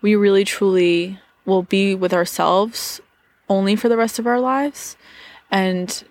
we 0.00 0.16
really 0.16 0.42
truly 0.42 1.20
will 1.44 1.62
be 1.62 1.94
with 1.94 2.14
ourselves 2.14 2.98
only 3.46 3.76
for 3.76 3.90
the 3.90 3.96
rest 3.98 4.18
of 4.18 4.26
our 4.26 4.40
lives. 4.40 4.96
And 5.50 6.02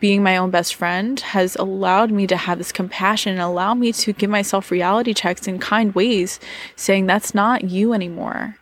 being 0.00 0.20
my 0.24 0.36
own 0.36 0.50
best 0.50 0.74
friend 0.74 1.20
has 1.20 1.54
allowed 1.54 2.10
me 2.10 2.26
to 2.26 2.36
have 2.36 2.58
this 2.58 2.72
compassion 2.72 3.34
and 3.34 3.40
allow 3.40 3.72
me 3.72 3.92
to 3.92 4.12
give 4.12 4.30
myself 4.30 4.72
reality 4.72 5.14
checks 5.14 5.46
in 5.46 5.60
kind 5.60 5.94
ways, 5.94 6.40
saying 6.74 7.06
that's 7.06 7.36
not 7.36 7.70
you 7.70 7.92
anymore. 7.92 8.56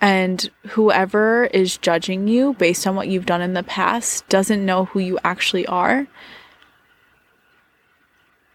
And 0.00 0.48
whoever 0.68 1.46
is 1.46 1.76
judging 1.76 2.28
you 2.28 2.54
based 2.54 2.86
on 2.86 2.94
what 2.94 3.08
you've 3.08 3.26
done 3.26 3.42
in 3.42 3.54
the 3.54 3.64
past 3.64 4.28
doesn't 4.28 4.64
know 4.64 4.84
who 4.84 5.00
you 5.00 5.18
actually 5.24 5.66
are. 5.66 6.06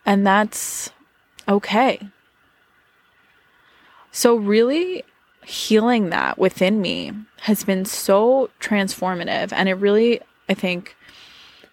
And 0.06 0.26
that's 0.26 0.90
okay. 1.48 2.08
So, 4.12 4.36
really, 4.36 5.04
healing 5.48 6.10
that 6.10 6.38
within 6.38 6.82
me 6.82 7.14
has 7.42 7.64
been 7.64 7.86
so 7.86 8.50
transformative. 8.60 9.54
And 9.54 9.70
it 9.70 9.76
really, 9.76 10.20
I 10.50 10.54
think, 10.54 10.96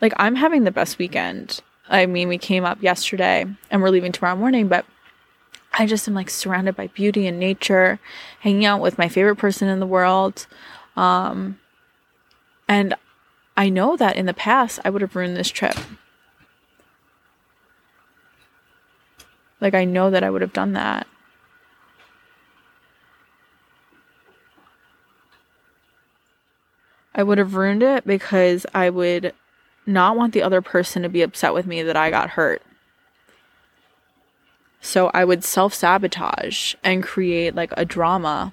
like 0.00 0.12
I'm 0.16 0.36
having 0.36 0.62
the 0.62 0.70
best 0.70 0.98
weekend. 0.98 1.60
I 1.88 2.06
mean, 2.06 2.28
we 2.28 2.38
came 2.38 2.64
up 2.64 2.82
yesterday 2.82 3.46
and 3.70 3.82
we're 3.82 3.90
leaving 3.90 4.12
tomorrow 4.12 4.36
morning, 4.36 4.68
but 4.68 4.86
I 5.76 5.86
just 5.86 6.06
am 6.06 6.14
like 6.14 6.30
surrounded 6.30 6.76
by 6.76 6.86
beauty 6.88 7.26
and 7.26 7.40
nature, 7.40 7.98
hanging 8.40 8.64
out 8.64 8.80
with 8.80 8.96
my 8.96 9.08
favorite 9.08 9.36
person 9.36 9.68
in 9.68 9.80
the 9.80 9.86
world. 9.86 10.46
Um, 10.96 11.58
and 12.68 12.94
I 13.56 13.70
know 13.70 13.96
that 13.96 14.16
in 14.16 14.26
the 14.26 14.34
past 14.34 14.78
I 14.84 14.90
would 14.90 15.02
have 15.02 15.16
ruined 15.16 15.36
this 15.36 15.50
trip. 15.50 15.76
Like 19.64 19.72
I 19.74 19.86
know 19.86 20.10
that 20.10 20.22
I 20.22 20.28
would 20.28 20.42
have 20.42 20.52
done 20.52 20.74
that. 20.74 21.06
I 27.14 27.22
would 27.22 27.38
have 27.38 27.54
ruined 27.54 27.82
it 27.82 28.06
because 28.06 28.66
I 28.74 28.90
would 28.90 29.32
not 29.86 30.18
want 30.18 30.34
the 30.34 30.42
other 30.42 30.60
person 30.60 31.02
to 31.02 31.08
be 31.08 31.22
upset 31.22 31.54
with 31.54 31.66
me 31.66 31.82
that 31.82 31.96
I 31.96 32.10
got 32.10 32.30
hurt. 32.30 32.60
So 34.82 35.10
I 35.14 35.24
would 35.24 35.42
self 35.44 35.72
sabotage 35.72 36.74
and 36.84 37.02
create 37.02 37.54
like 37.54 37.72
a 37.74 37.86
drama. 37.86 38.52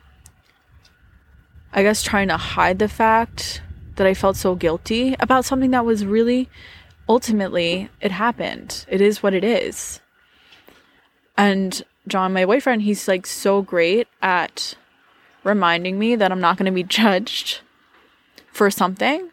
I 1.74 1.84
guess 1.84 2.04
trying 2.04 2.30
to 2.30 2.38
hide 2.38 2.80
the 2.80 2.88
fact 2.88 3.62
that 3.98 4.08
I 4.08 4.14
felt 4.14 4.38
so 4.38 4.56
guilty 4.56 5.18
about 5.20 5.44
something 5.44 5.72
that 5.72 5.84
was 5.84 6.06
really 6.06 6.50
ultimately 7.10 7.90
it 8.00 8.12
happened. 8.12 8.86
It 8.88 9.02
is 9.02 9.22
what 9.22 9.34
it 9.34 9.44
is. 9.44 10.01
And 11.42 11.82
John, 12.08 12.34
my 12.34 12.46
boyfriend, 12.46 12.84
he's 12.84 13.08
like 13.08 13.26
so 13.26 13.64
great 13.64 14.08
at 14.22 14.76
reminding 15.44 15.98
me 15.98 16.16
that 16.16 16.32
I'm 16.32 16.40
not 16.40 16.56
going 16.56 16.68
to 16.68 16.72
be 16.72 16.84
judged 17.02 17.62
for 18.52 18.70
something. 18.70 19.32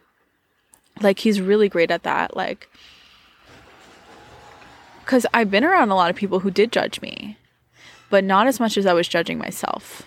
Like 1.02 1.18
he's 1.18 1.38
really 1.38 1.68
great 1.68 1.90
at 1.90 2.04
that. 2.04 2.34
Like 2.34 2.70
cuz 5.04 5.26
I've 5.34 5.50
been 5.50 5.64
around 5.64 5.90
a 5.90 5.94
lot 5.94 6.08
of 6.08 6.16
people 6.16 6.40
who 6.40 6.50
did 6.50 6.72
judge 6.72 7.02
me, 7.02 7.36
but 8.08 8.24
not 8.24 8.46
as 8.46 8.58
much 8.58 8.78
as 8.78 8.86
I 8.86 8.94
was 8.94 9.06
judging 9.06 9.36
myself. 9.36 10.04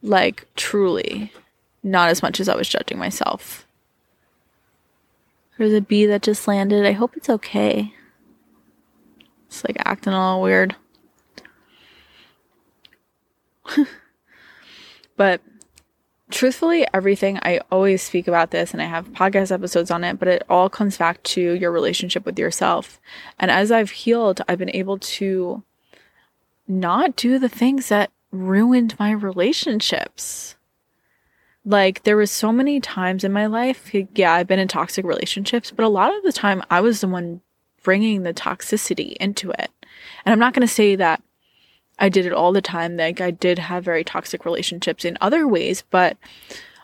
Like 0.00 0.46
truly, 0.56 1.30
not 1.82 2.08
as 2.08 2.22
much 2.22 2.40
as 2.40 2.48
I 2.48 2.56
was 2.56 2.70
judging 2.70 2.96
myself. 2.96 3.66
There's 5.58 5.74
a 5.74 5.82
bee 5.82 6.06
that 6.06 6.22
just 6.22 6.48
landed. 6.48 6.86
I 6.86 6.92
hope 6.92 7.18
it's 7.18 7.28
okay. 7.28 7.92
It's 9.52 9.64
like 9.64 9.76
acting 9.84 10.14
all 10.14 10.40
weird. 10.40 10.76
but 15.18 15.42
truthfully, 16.30 16.86
everything 16.94 17.38
I 17.42 17.60
always 17.70 18.00
speak 18.02 18.26
about 18.26 18.50
this 18.50 18.72
and 18.72 18.80
I 18.80 18.86
have 18.86 19.12
podcast 19.12 19.52
episodes 19.52 19.90
on 19.90 20.04
it, 20.04 20.18
but 20.18 20.28
it 20.28 20.42
all 20.48 20.70
comes 20.70 20.96
back 20.96 21.22
to 21.24 21.40
your 21.42 21.70
relationship 21.70 22.24
with 22.24 22.38
yourself. 22.38 22.98
And 23.38 23.50
as 23.50 23.70
I've 23.70 23.90
healed, 23.90 24.40
I've 24.48 24.58
been 24.58 24.74
able 24.74 24.98
to 24.98 25.62
not 26.66 27.14
do 27.14 27.38
the 27.38 27.50
things 27.50 27.90
that 27.90 28.10
ruined 28.30 28.98
my 28.98 29.10
relationships. 29.10 30.56
Like 31.62 32.04
there 32.04 32.16
was 32.16 32.30
so 32.30 32.52
many 32.52 32.80
times 32.80 33.22
in 33.22 33.34
my 33.34 33.44
life, 33.44 33.94
yeah, 34.14 34.32
I've 34.32 34.46
been 34.46 34.58
in 34.58 34.68
toxic 34.68 35.04
relationships, 35.04 35.70
but 35.70 35.84
a 35.84 35.88
lot 35.88 36.16
of 36.16 36.22
the 36.22 36.32
time 36.32 36.62
I 36.70 36.80
was 36.80 37.02
the 37.02 37.08
one 37.08 37.42
bringing 37.82 38.22
the 38.22 38.34
toxicity 38.34 39.16
into 39.16 39.50
it. 39.50 39.70
And 40.24 40.32
I'm 40.32 40.38
not 40.38 40.54
going 40.54 40.66
to 40.66 40.72
say 40.72 40.96
that 40.96 41.22
I 41.98 42.08
did 42.08 42.26
it 42.26 42.32
all 42.32 42.52
the 42.52 42.62
time. 42.62 42.96
Like 42.96 43.20
I 43.20 43.30
did 43.30 43.58
have 43.58 43.84
very 43.84 44.04
toxic 44.04 44.44
relationships 44.44 45.04
in 45.04 45.18
other 45.20 45.46
ways, 45.46 45.84
but 45.90 46.16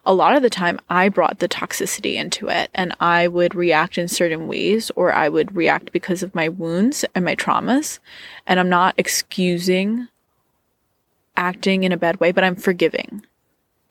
a 0.05 0.15
lot 0.15 0.37
of 0.37 0.43
the 0.43 0.51
time 0.51 0.81
I 0.89 1.09
brought 1.09 1.39
the 1.39 1.49
toxicity 1.49 2.15
into 2.15 2.49
it 2.49 2.71
and 2.75 2.95
I 3.01 3.29
would 3.29 3.55
react 3.55 3.99
in 3.99 4.09
certain 4.09 4.47
ways 4.47 4.91
or 4.97 5.13
I 5.13 5.29
would 5.29 5.55
react 5.55 5.93
because 5.93 6.23
of 6.23 6.35
my 6.35 6.49
wounds 6.49 7.05
and 7.15 7.25
my 7.25 7.37
traumas. 7.37 7.99
And 8.47 8.59
I'm 8.59 8.71
not 8.71 8.95
excusing 8.97 10.09
acting 11.37 11.85
in 11.85 11.93
a 11.93 11.97
bad 11.97 12.21
way, 12.21 12.33
but 12.33 12.45
I'm 12.45 12.57
forgiving. 12.57 13.25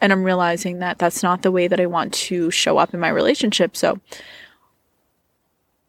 And 0.01 0.11
I'm 0.11 0.23
realizing 0.23 0.79
that 0.79 0.97
that's 0.97 1.23
not 1.23 1.41
the 1.41 1.51
way 1.51 1.67
that 1.67 1.79
I 1.79 1.85
want 1.85 2.13
to 2.13 2.51
show 2.51 2.77
up 2.77 2.93
in 2.93 2.99
my 2.99 3.09
relationship. 3.09 3.75
So 3.75 3.99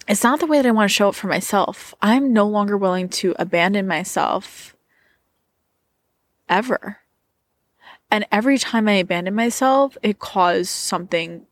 it's 0.09 0.25
not 0.25 0.41
the 0.41 0.47
way 0.47 0.59
that 0.59 0.67
I 0.67 0.73
want 0.73 0.91
to 0.91 0.95
show 0.95 1.09
up 1.09 1.15
for 1.15 1.27
myself. 1.27 1.95
I'm 2.01 2.33
no 2.33 2.47
longer 2.47 2.77
willing 2.77 3.09
to 3.11 3.35
abandon 3.39 3.87
myself 3.87 4.75
ever. 6.49 6.99
And 8.11 8.27
every 8.33 8.57
time 8.57 8.89
I 8.89 8.93
abandon 8.93 9.35
myself, 9.35 9.99
it 10.03 10.19
caused 10.19 10.71
something 10.71 11.47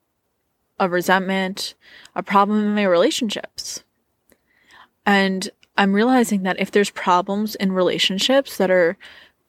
of 0.79 0.91
resentment, 0.91 1.75
a 2.15 2.23
problem 2.23 2.65
in 2.65 2.75
my 2.75 2.85
relationships. 2.85 3.85
And 5.05 5.51
I'm 5.77 5.93
realizing 5.93 6.43
that 6.45 6.59
if 6.59 6.71
there's 6.71 6.91
problems 6.91 7.55
in 7.57 7.73
relationships 7.73 8.57
that 8.57 8.71
are 8.71 8.97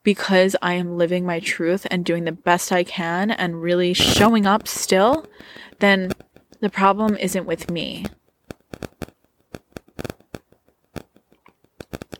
because 0.03 0.55
I 0.61 0.73
am 0.73 0.97
living 0.97 1.25
my 1.25 1.39
truth 1.39 1.87
and 1.89 2.05
doing 2.05 2.25
the 2.25 2.31
best 2.31 2.71
I 2.71 2.83
can 2.83 3.31
and 3.31 3.61
really 3.61 3.93
showing 3.93 4.45
up 4.45 4.67
still, 4.67 5.25
then 5.79 6.11
the 6.59 6.69
problem 6.69 7.17
isn't 7.17 7.45
with 7.45 7.69
me. 7.71 8.05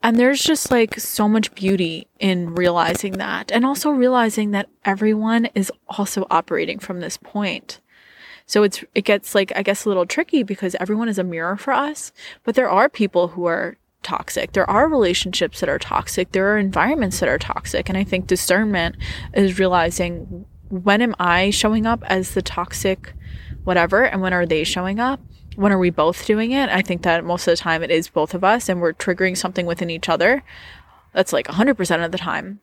And 0.08 0.18
there's 0.18 0.42
just 0.42 0.72
like 0.72 0.98
so 1.02 1.28
much 1.28 1.54
beauty 1.54 2.08
in 2.18 2.56
realizing 2.56 3.18
that 3.18 3.52
and 3.52 3.66
also 3.66 3.90
realizing 3.90 4.52
that 4.52 4.70
everyone 4.86 5.50
is 5.54 5.70
also 5.90 6.26
operating 6.32 6.80
from 6.80 7.02
this 7.02 7.18
point. 7.18 7.82
So 8.46 8.64
it's 8.64 8.86
it 8.96 9.02
gets 9.02 9.36
like 9.36 9.52
I 9.54 9.64
guess 9.64 9.84
a 9.84 9.90
little 9.90 10.06
tricky 10.06 10.44
because 10.44 10.78
everyone 10.80 11.10
is 11.10 11.20
a 11.20 11.26
mirror 11.26 11.58
for 11.58 11.74
us, 11.74 12.14
but 12.46 12.56
there 12.56 12.70
are 12.70 12.88
people 12.88 13.28
who 13.28 13.48
are 13.48 13.76
toxic. 14.02 14.54
There 14.54 14.70
are 14.70 14.88
relationships 14.88 15.60
that 15.60 15.68
are 15.68 15.78
toxic. 15.78 16.32
There 16.32 16.54
are 16.54 16.58
environments 16.58 17.20
that 17.20 17.28
are 17.28 17.38
toxic. 17.38 17.90
And 17.90 17.98
I 17.98 18.06
think 18.06 18.28
discernment 18.28 18.96
is 19.34 19.60
realizing 19.60 20.46
when 20.70 21.02
am 21.02 21.16
I 21.20 21.50
showing 21.50 21.86
up 21.86 22.02
as 22.06 22.34
the 22.34 22.42
toxic 22.42 23.12
whatever 23.66 24.06
and 24.06 24.22
when 24.22 24.32
are 24.32 24.46
they 24.46 24.64
showing 24.64 25.02
up? 25.02 25.20
When 25.58 25.74
are 25.74 25.80
we 25.80 25.90
both 25.90 26.26
doing 26.28 26.52
it? 26.52 26.70
I 26.70 26.84
think 26.84 27.02
that 27.02 27.26
most 27.26 27.48
of 27.48 27.52
the 27.52 27.58
time 27.58 27.82
it 27.82 27.90
is 27.90 28.10
both 28.10 28.36
of 28.36 28.44
us 28.44 28.70
and 28.70 28.80
we're 28.80 28.94
triggering 28.94 29.36
something 29.36 29.66
within 29.66 29.90
each 29.90 30.08
other. 30.08 30.44
That's 31.14 31.34
like 31.34 31.48
100% 31.48 32.06
of 32.06 32.12
the 32.12 32.18
time. 32.20 32.60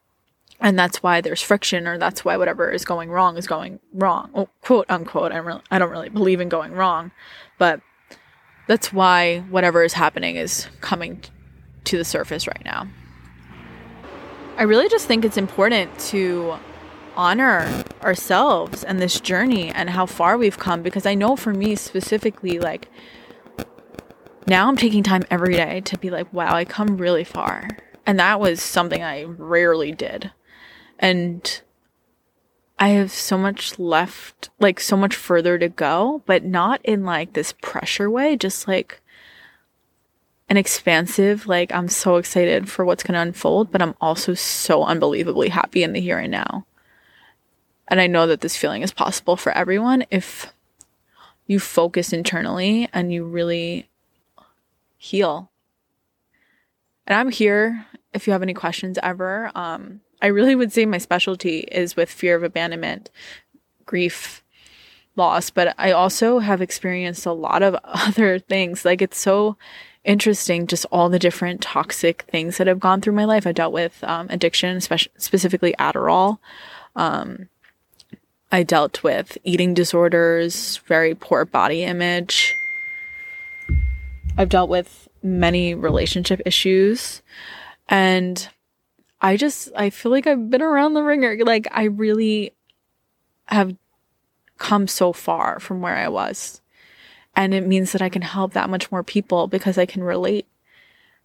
And 0.60 0.78
that's 0.78 1.02
why 1.02 1.20
there's 1.20 1.42
friction 1.42 1.88
or 1.88 1.98
that's 1.98 2.24
why 2.24 2.36
whatever 2.36 2.70
is 2.70 2.84
going 2.84 3.10
wrong 3.10 3.36
is 3.36 3.48
going 3.48 3.80
wrong. 3.92 4.30
Oh, 4.32 4.48
quote 4.62 4.86
unquote. 4.88 5.32
I, 5.32 5.38
really, 5.38 5.60
I 5.72 5.80
don't 5.80 5.90
really 5.90 6.08
believe 6.08 6.40
in 6.40 6.48
going 6.48 6.72
wrong, 6.72 7.10
but 7.58 7.80
that's 8.68 8.92
why 8.92 9.40
whatever 9.50 9.82
is 9.82 9.94
happening 9.94 10.36
is 10.36 10.68
coming 10.80 11.20
to 11.82 11.98
the 11.98 12.04
surface 12.04 12.46
right 12.46 12.64
now. 12.64 12.86
I 14.56 14.62
really 14.62 14.88
just 14.88 15.08
think 15.08 15.24
it's 15.24 15.36
important 15.36 15.98
to 16.10 16.54
honor 17.16 17.84
ourselves 18.02 18.84
and 18.84 19.00
this 19.00 19.20
journey 19.20 19.70
and 19.70 19.90
how 19.90 20.06
far 20.06 20.36
we've 20.36 20.58
come 20.58 20.82
because 20.82 21.06
I 21.06 21.14
know 21.14 21.36
for 21.36 21.52
me 21.52 21.76
specifically 21.76 22.58
like 22.58 22.88
now 24.46 24.68
I'm 24.68 24.76
taking 24.76 25.02
time 25.02 25.24
every 25.30 25.54
day 25.54 25.80
to 25.82 25.98
be 25.98 26.10
like 26.10 26.32
wow 26.32 26.54
I 26.54 26.64
come 26.64 26.96
really 26.96 27.24
far. 27.24 27.68
And 28.06 28.18
that 28.18 28.40
was 28.40 28.60
something 28.60 29.02
I 29.02 29.24
rarely 29.24 29.92
did. 29.92 30.30
And 30.98 31.62
I 32.78 32.88
have 32.88 33.10
so 33.10 33.38
much 33.38 33.78
left 33.78 34.50
like 34.60 34.80
so 34.80 34.96
much 34.96 35.14
further 35.14 35.58
to 35.58 35.68
go 35.68 36.22
but 36.26 36.44
not 36.44 36.80
in 36.84 37.04
like 37.04 37.32
this 37.32 37.54
pressure 37.62 38.10
way 38.10 38.36
just 38.36 38.66
like 38.68 39.00
an 40.48 40.56
expansive 40.56 41.46
like 41.46 41.72
I'm 41.72 41.88
so 41.88 42.16
excited 42.16 42.68
for 42.68 42.84
what's 42.84 43.02
going 43.02 43.14
to 43.14 43.20
unfold 43.20 43.70
but 43.70 43.80
I'm 43.80 43.94
also 44.00 44.34
so 44.34 44.84
unbelievably 44.84 45.48
happy 45.48 45.82
in 45.82 45.92
the 45.92 46.00
here 46.00 46.18
and 46.18 46.32
now 46.32 46.66
and 47.88 48.00
I 48.00 48.06
know 48.06 48.26
that 48.26 48.40
this 48.40 48.56
feeling 48.56 48.82
is 48.82 48.92
possible 48.92 49.36
for 49.36 49.52
everyone 49.52 50.04
if 50.10 50.52
you 51.46 51.60
focus 51.60 52.12
internally 52.12 52.88
and 52.92 53.12
you 53.12 53.24
really 53.24 53.88
heal. 54.96 55.50
And 57.06 57.18
I'm 57.18 57.30
here 57.30 57.86
if 58.12 58.26
you 58.26 58.32
have 58.32 58.42
any 58.42 58.54
questions 58.54 58.98
ever. 59.02 59.50
Um, 59.54 60.00
I 60.22 60.28
really 60.28 60.54
would 60.54 60.72
say 60.72 60.86
my 60.86 60.98
specialty 60.98 61.60
is 61.60 61.96
with 61.96 62.10
fear 62.10 62.34
of 62.34 62.42
abandonment, 62.42 63.10
grief, 63.84 64.42
loss, 65.16 65.50
but 65.50 65.74
I 65.78 65.92
also 65.92 66.38
have 66.38 66.62
experienced 66.62 67.26
a 67.26 67.32
lot 67.32 67.62
of 67.62 67.76
other 67.84 68.38
things. 68.38 68.84
Like 68.84 69.02
it's 69.02 69.18
so 69.18 69.56
interesting, 70.04 70.66
just 70.66 70.86
all 70.90 71.08
the 71.08 71.18
different 71.18 71.60
toxic 71.60 72.22
things 72.22 72.56
that 72.56 72.66
have 72.66 72.80
gone 72.80 73.00
through 73.00 73.14
my 73.14 73.24
life. 73.24 73.46
I 73.46 73.52
dealt 73.52 73.72
with 73.72 74.02
um, 74.04 74.28
addiction, 74.30 74.76
especially 74.76 75.12
specifically 75.18 75.74
Adderall. 75.78 76.38
Um, 76.96 77.48
I 78.52 78.62
dealt 78.62 79.02
with 79.02 79.36
eating 79.44 79.74
disorders, 79.74 80.78
very 80.86 81.14
poor 81.14 81.44
body 81.44 81.82
image. 81.82 82.54
I've 84.36 84.48
dealt 84.48 84.70
with 84.70 85.08
many 85.22 85.74
relationship 85.74 86.40
issues. 86.46 87.22
And 87.88 88.48
I 89.20 89.36
just, 89.36 89.70
I 89.74 89.90
feel 89.90 90.12
like 90.12 90.26
I've 90.26 90.50
been 90.50 90.62
around 90.62 90.94
the 90.94 91.02
wringer. 91.02 91.36
Like, 91.44 91.66
I 91.70 91.84
really 91.84 92.52
have 93.46 93.76
come 94.58 94.86
so 94.86 95.12
far 95.12 95.58
from 95.58 95.80
where 95.80 95.96
I 95.96 96.08
was. 96.08 96.60
And 97.36 97.54
it 97.54 97.66
means 97.66 97.92
that 97.92 98.02
I 98.02 98.08
can 98.08 98.22
help 98.22 98.52
that 98.52 98.70
much 98.70 98.92
more 98.92 99.02
people 99.02 99.48
because 99.48 99.78
I 99.78 99.86
can 99.86 100.04
relate. 100.04 100.46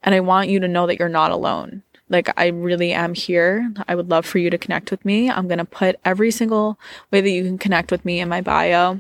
And 0.02 0.16
I 0.16 0.22
want 0.22 0.50
you 0.50 0.60
to 0.62 0.68
know 0.68 0.88
that 0.88 0.98
you're 0.98 1.10
not 1.10 1.32
alone. 1.32 1.84
Like, 2.10 2.30
I 2.38 2.48
really 2.48 2.92
am 2.92 3.14
here. 3.14 3.72
I 3.88 3.96
would 3.96 4.10
love 4.10 4.26
for 4.26 4.40
you 4.40 4.50
to 4.50 4.58
connect 4.58 4.92
with 4.92 5.06
me. 5.06 5.30
I'm 5.30 5.48
going 5.48 5.60
to 5.60 5.66
put 5.66 5.98
every 6.04 6.32
single 6.32 6.80
way 7.12 7.22
that 7.22 7.30
you 7.30 7.44
can 7.44 7.58
connect 7.58 7.92
with 7.92 8.04
me 8.04 8.20
in 8.20 8.30
my 8.30 8.42
bio. 8.42 9.00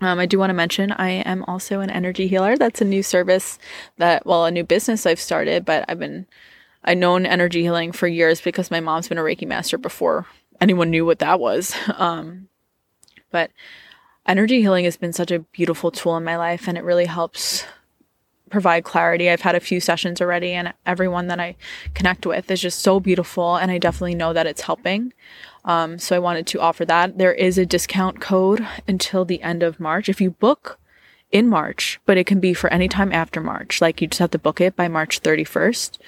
Um, 0.00 0.18
I 0.18 0.26
do 0.26 0.38
want 0.38 0.50
to 0.50 0.54
mention 0.54 0.92
I 0.92 1.10
am 1.10 1.44
also 1.44 1.80
an 1.80 1.90
energy 1.90 2.26
healer. 2.26 2.56
That's 2.56 2.80
a 2.80 2.84
new 2.84 3.02
service 3.02 3.58
that, 3.96 4.26
well, 4.26 4.44
a 4.44 4.50
new 4.50 4.64
business 4.64 5.06
I've 5.06 5.20
started, 5.20 5.64
but 5.64 5.84
I've 5.88 5.98
been, 5.98 6.26
I've 6.84 6.98
known 6.98 7.24
energy 7.24 7.62
healing 7.62 7.92
for 7.92 8.06
years 8.06 8.40
because 8.40 8.70
my 8.70 8.80
mom's 8.80 9.08
been 9.08 9.18
a 9.18 9.22
Reiki 9.22 9.46
master 9.46 9.78
before 9.78 10.26
anyone 10.60 10.90
knew 10.90 11.06
what 11.06 11.20
that 11.20 11.40
was. 11.40 11.74
Um, 11.96 12.48
but 13.30 13.50
energy 14.26 14.60
healing 14.60 14.84
has 14.84 14.96
been 14.96 15.12
such 15.12 15.32
a 15.32 15.40
beautiful 15.40 15.90
tool 15.90 16.16
in 16.16 16.22
my 16.22 16.36
life 16.36 16.68
and 16.68 16.78
it 16.78 16.84
really 16.84 17.06
helps 17.06 17.64
provide 18.54 18.84
clarity. 18.84 19.28
I've 19.28 19.40
had 19.40 19.56
a 19.56 19.60
few 19.60 19.80
sessions 19.80 20.20
already, 20.20 20.52
and 20.52 20.72
everyone 20.86 21.26
that 21.26 21.40
I 21.40 21.56
connect 21.92 22.24
with 22.24 22.48
is 22.52 22.60
just 22.60 22.78
so 22.78 23.00
beautiful, 23.00 23.56
and 23.56 23.68
I 23.68 23.78
definitely 23.78 24.14
know 24.14 24.32
that 24.32 24.46
it's 24.46 24.60
helping. 24.60 25.12
Um, 25.64 25.98
so 25.98 26.14
I 26.14 26.20
wanted 26.20 26.46
to 26.46 26.60
offer 26.60 26.84
that. 26.84 27.18
There 27.18 27.34
is 27.34 27.58
a 27.58 27.66
discount 27.66 28.20
code 28.20 28.64
until 28.86 29.24
the 29.24 29.42
end 29.42 29.64
of 29.64 29.80
March. 29.80 30.08
If 30.08 30.20
you 30.20 30.30
book 30.30 30.78
in 31.32 31.48
March, 31.48 31.98
but 32.06 32.16
it 32.16 32.28
can 32.28 32.38
be 32.38 32.54
for 32.54 32.72
any 32.72 32.86
time 32.86 33.10
after 33.10 33.40
March, 33.40 33.80
like 33.80 34.00
you 34.00 34.06
just 34.06 34.20
have 34.20 34.30
to 34.30 34.38
book 34.38 34.60
it 34.60 34.76
by 34.76 34.86
March 34.86 35.20
31st. 35.20 35.98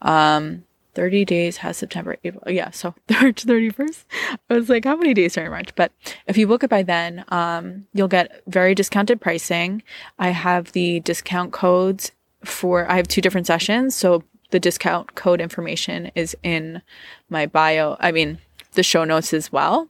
Um, 0.00 0.62
30 0.98 1.24
days 1.26 1.58
has 1.58 1.76
September, 1.76 2.16
April. 2.24 2.42
Yeah, 2.52 2.70
so 2.70 2.92
March 3.08 3.46
31st. 3.46 4.04
I 4.50 4.54
was 4.54 4.68
like, 4.68 4.84
how 4.84 4.96
many 4.96 5.14
days 5.14 5.38
are 5.38 5.44
in 5.44 5.50
March? 5.52 5.72
But 5.76 5.92
if 6.26 6.36
you 6.36 6.48
book 6.48 6.64
it 6.64 6.70
by 6.70 6.82
then, 6.82 7.24
um, 7.28 7.86
you'll 7.94 8.08
get 8.08 8.42
very 8.48 8.74
discounted 8.74 9.20
pricing. 9.20 9.84
I 10.18 10.30
have 10.30 10.72
the 10.72 10.98
discount 10.98 11.52
codes 11.52 12.10
for, 12.44 12.90
I 12.90 12.96
have 12.96 13.06
two 13.06 13.20
different 13.20 13.46
sessions. 13.46 13.94
So 13.94 14.24
the 14.50 14.58
discount 14.58 15.14
code 15.14 15.40
information 15.40 16.10
is 16.16 16.36
in 16.42 16.82
my 17.30 17.46
bio. 17.46 17.96
I 18.00 18.10
mean, 18.10 18.38
the 18.72 18.82
show 18.82 19.04
notes 19.04 19.32
as 19.32 19.52
well. 19.52 19.86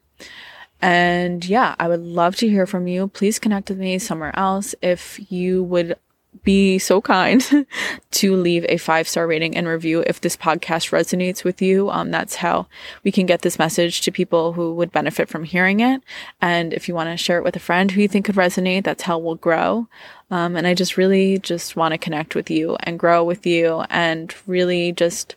And 0.83 1.43
yeah, 1.43 1.75
I 1.81 1.89
would 1.89 2.03
love 2.03 2.37
to 2.37 2.49
hear 2.51 2.67
from 2.67 2.87
you. 2.87 3.09
Please 3.09 3.39
connect 3.39 3.71
with 3.71 3.79
me 3.79 3.99
somewhere 3.99 4.39
else 4.39 4.75
if 4.83 5.19
you 5.33 5.65
would 5.65 5.97
be 6.43 6.79
so 6.79 7.01
kind 7.01 7.67
to 8.11 8.37
leave 8.37 8.65
a 8.69 8.77
five 8.77 9.09
star 9.09 9.27
rating 9.27 9.57
and 9.57 9.67
review 9.67 10.05
if 10.07 10.21
this 10.21 10.37
podcast 10.37 10.91
resonates 10.91 11.45
with 11.45 11.61
you. 11.63 11.91
Um, 11.91 12.11
that's 12.11 12.37
how 12.37 12.67
we 13.05 13.13
can 13.13 13.27
get 13.27 13.43
this 13.43 13.59
message 13.59 14.01
to 14.03 14.11
people 14.11 14.53
who 14.53 14.75
would 14.75 14.93
benefit 14.93 15.29
from 15.29 15.45
hearing 15.45 15.81
it. 15.81 16.03
And 16.41 16.73
if 16.73 16.89
you 16.89 16.95
want 16.95 17.11
to 17.11 17.17
share 17.17 17.39
it 17.39 17.45
with 17.45 17.57
a 17.57 17.61
friend 17.61 17.91
who 17.91 18.03
you 18.03 18.09
think 18.09 18.27
could 18.27 18.35
resonate, 18.35 18.85
that's 18.85 19.03
how 19.03 19.19
we'll 19.19 19.37
grow. 19.37 19.89
Um, 20.31 20.57
and 20.57 20.67
I 20.67 20.75
just 20.75 20.97
really 20.97 21.39
just 21.39 21.77
want 21.77 21.93
to 21.93 21.99
connect 21.99 22.35
with 22.35 22.51
you 22.51 22.77
and 22.81 22.99
grow 22.99 23.25
with 23.25 23.47
you 23.47 23.85
and 23.89 24.35
really 24.47 24.93
just 24.93 25.37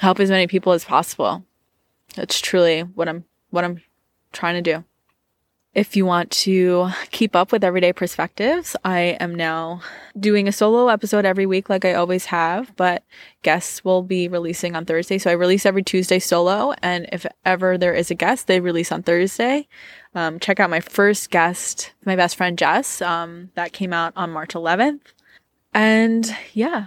help 0.00 0.20
as 0.20 0.30
many 0.30 0.46
people 0.46 0.72
as 0.72 0.84
possible. 0.84 1.44
That's 2.14 2.40
truly 2.40 2.80
what 2.82 3.08
I'm 3.08 3.24
what 3.50 3.64
I'm 3.64 3.82
trying 4.32 4.62
to 4.62 4.72
do. 4.72 4.84
If 5.78 5.94
you 5.94 6.04
want 6.04 6.32
to 6.32 6.90
keep 7.12 7.36
up 7.36 7.52
with 7.52 7.62
everyday 7.62 7.92
perspectives, 7.92 8.74
I 8.84 9.16
am 9.20 9.32
now 9.32 9.80
doing 10.18 10.48
a 10.48 10.52
solo 10.52 10.88
episode 10.88 11.24
every 11.24 11.46
week, 11.46 11.68
like 11.70 11.84
I 11.84 11.94
always 11.94 12.24
have, 12.24 12.74
but 12.74 13.04
guests 13.42 13.84
will 13.84 14.02
be 14.02 14.26
releasing 14.26 14.74
on 14.74 14.86
Thursday. 14.86 15.18
So 15.18 15.30
I 15.30 15.34
release 15.34 15.64
every 15.64 15.84
Tuesday 15.84 16.18
solo, 16.18 16.74
and 16.82 17.08
if 17.12 17.24
ever 17.44 17.78
there 17.78 17.94
is 17.94 18.10
a 18.10 18.16
guest, 18.16 18.48
they 18.48 18.58
release 18.58 18.90
on 18.90 19.04
Thursday. 19.04 19.68
Um, 20.16 20.40
check 20.40 20.58
out 20.58 20.68
my 20.68 20.80
first 20.80 21.30
guest, 21.30 21.92
my 22.04 22.16
best 22.16 22.34
friend 22.34 22.58
Jess. 22.58 23.00
Um, 23.00 23.52
that 23.54 23.72
came 23.72 23.92
out 23.92 24.12
on 24.16 24.30
March 24.30 24.54
11th. 24.54 25.12
And 25.72 26.36
yeah, 26.54 26.86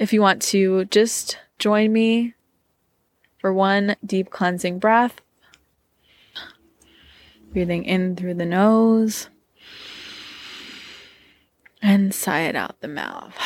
if 0.00 0.12
you 0.12 0.20
want 0.20 0.42
to 0.50 0.84
just 0.86 1.38
join 1.60 1.92
me 1.92 2.34
for 3.38 3.52
one 3.52 3.94
deep 4.04 4.30
cleansing 4.30 4.80
breath, 4.80 5.20
Breathing 7.52 7.84
in 7.84 8.16
through 8.16 8.34
the 8.34 8.46
nose 8.46 9.28
and 11.82 12.14
sigh 12.14 12.40
it 12.40 12.54
out 12.56 12.80
the 12.80 12.88
mouth. 12.88 13.34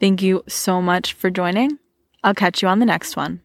Thank 0.00 0.22
you 0.22 0.42
so 0.48 0.82
much 0.82 1.12
for 1.14 1.30
joining. 1.30 1.78
I'll 2.22 2.34
catch 2.34 2.62
you 2.62 2.68
on 2.68 2.78
the 2.78 2.86
next 2.86 3.16
one. 3.16 3.40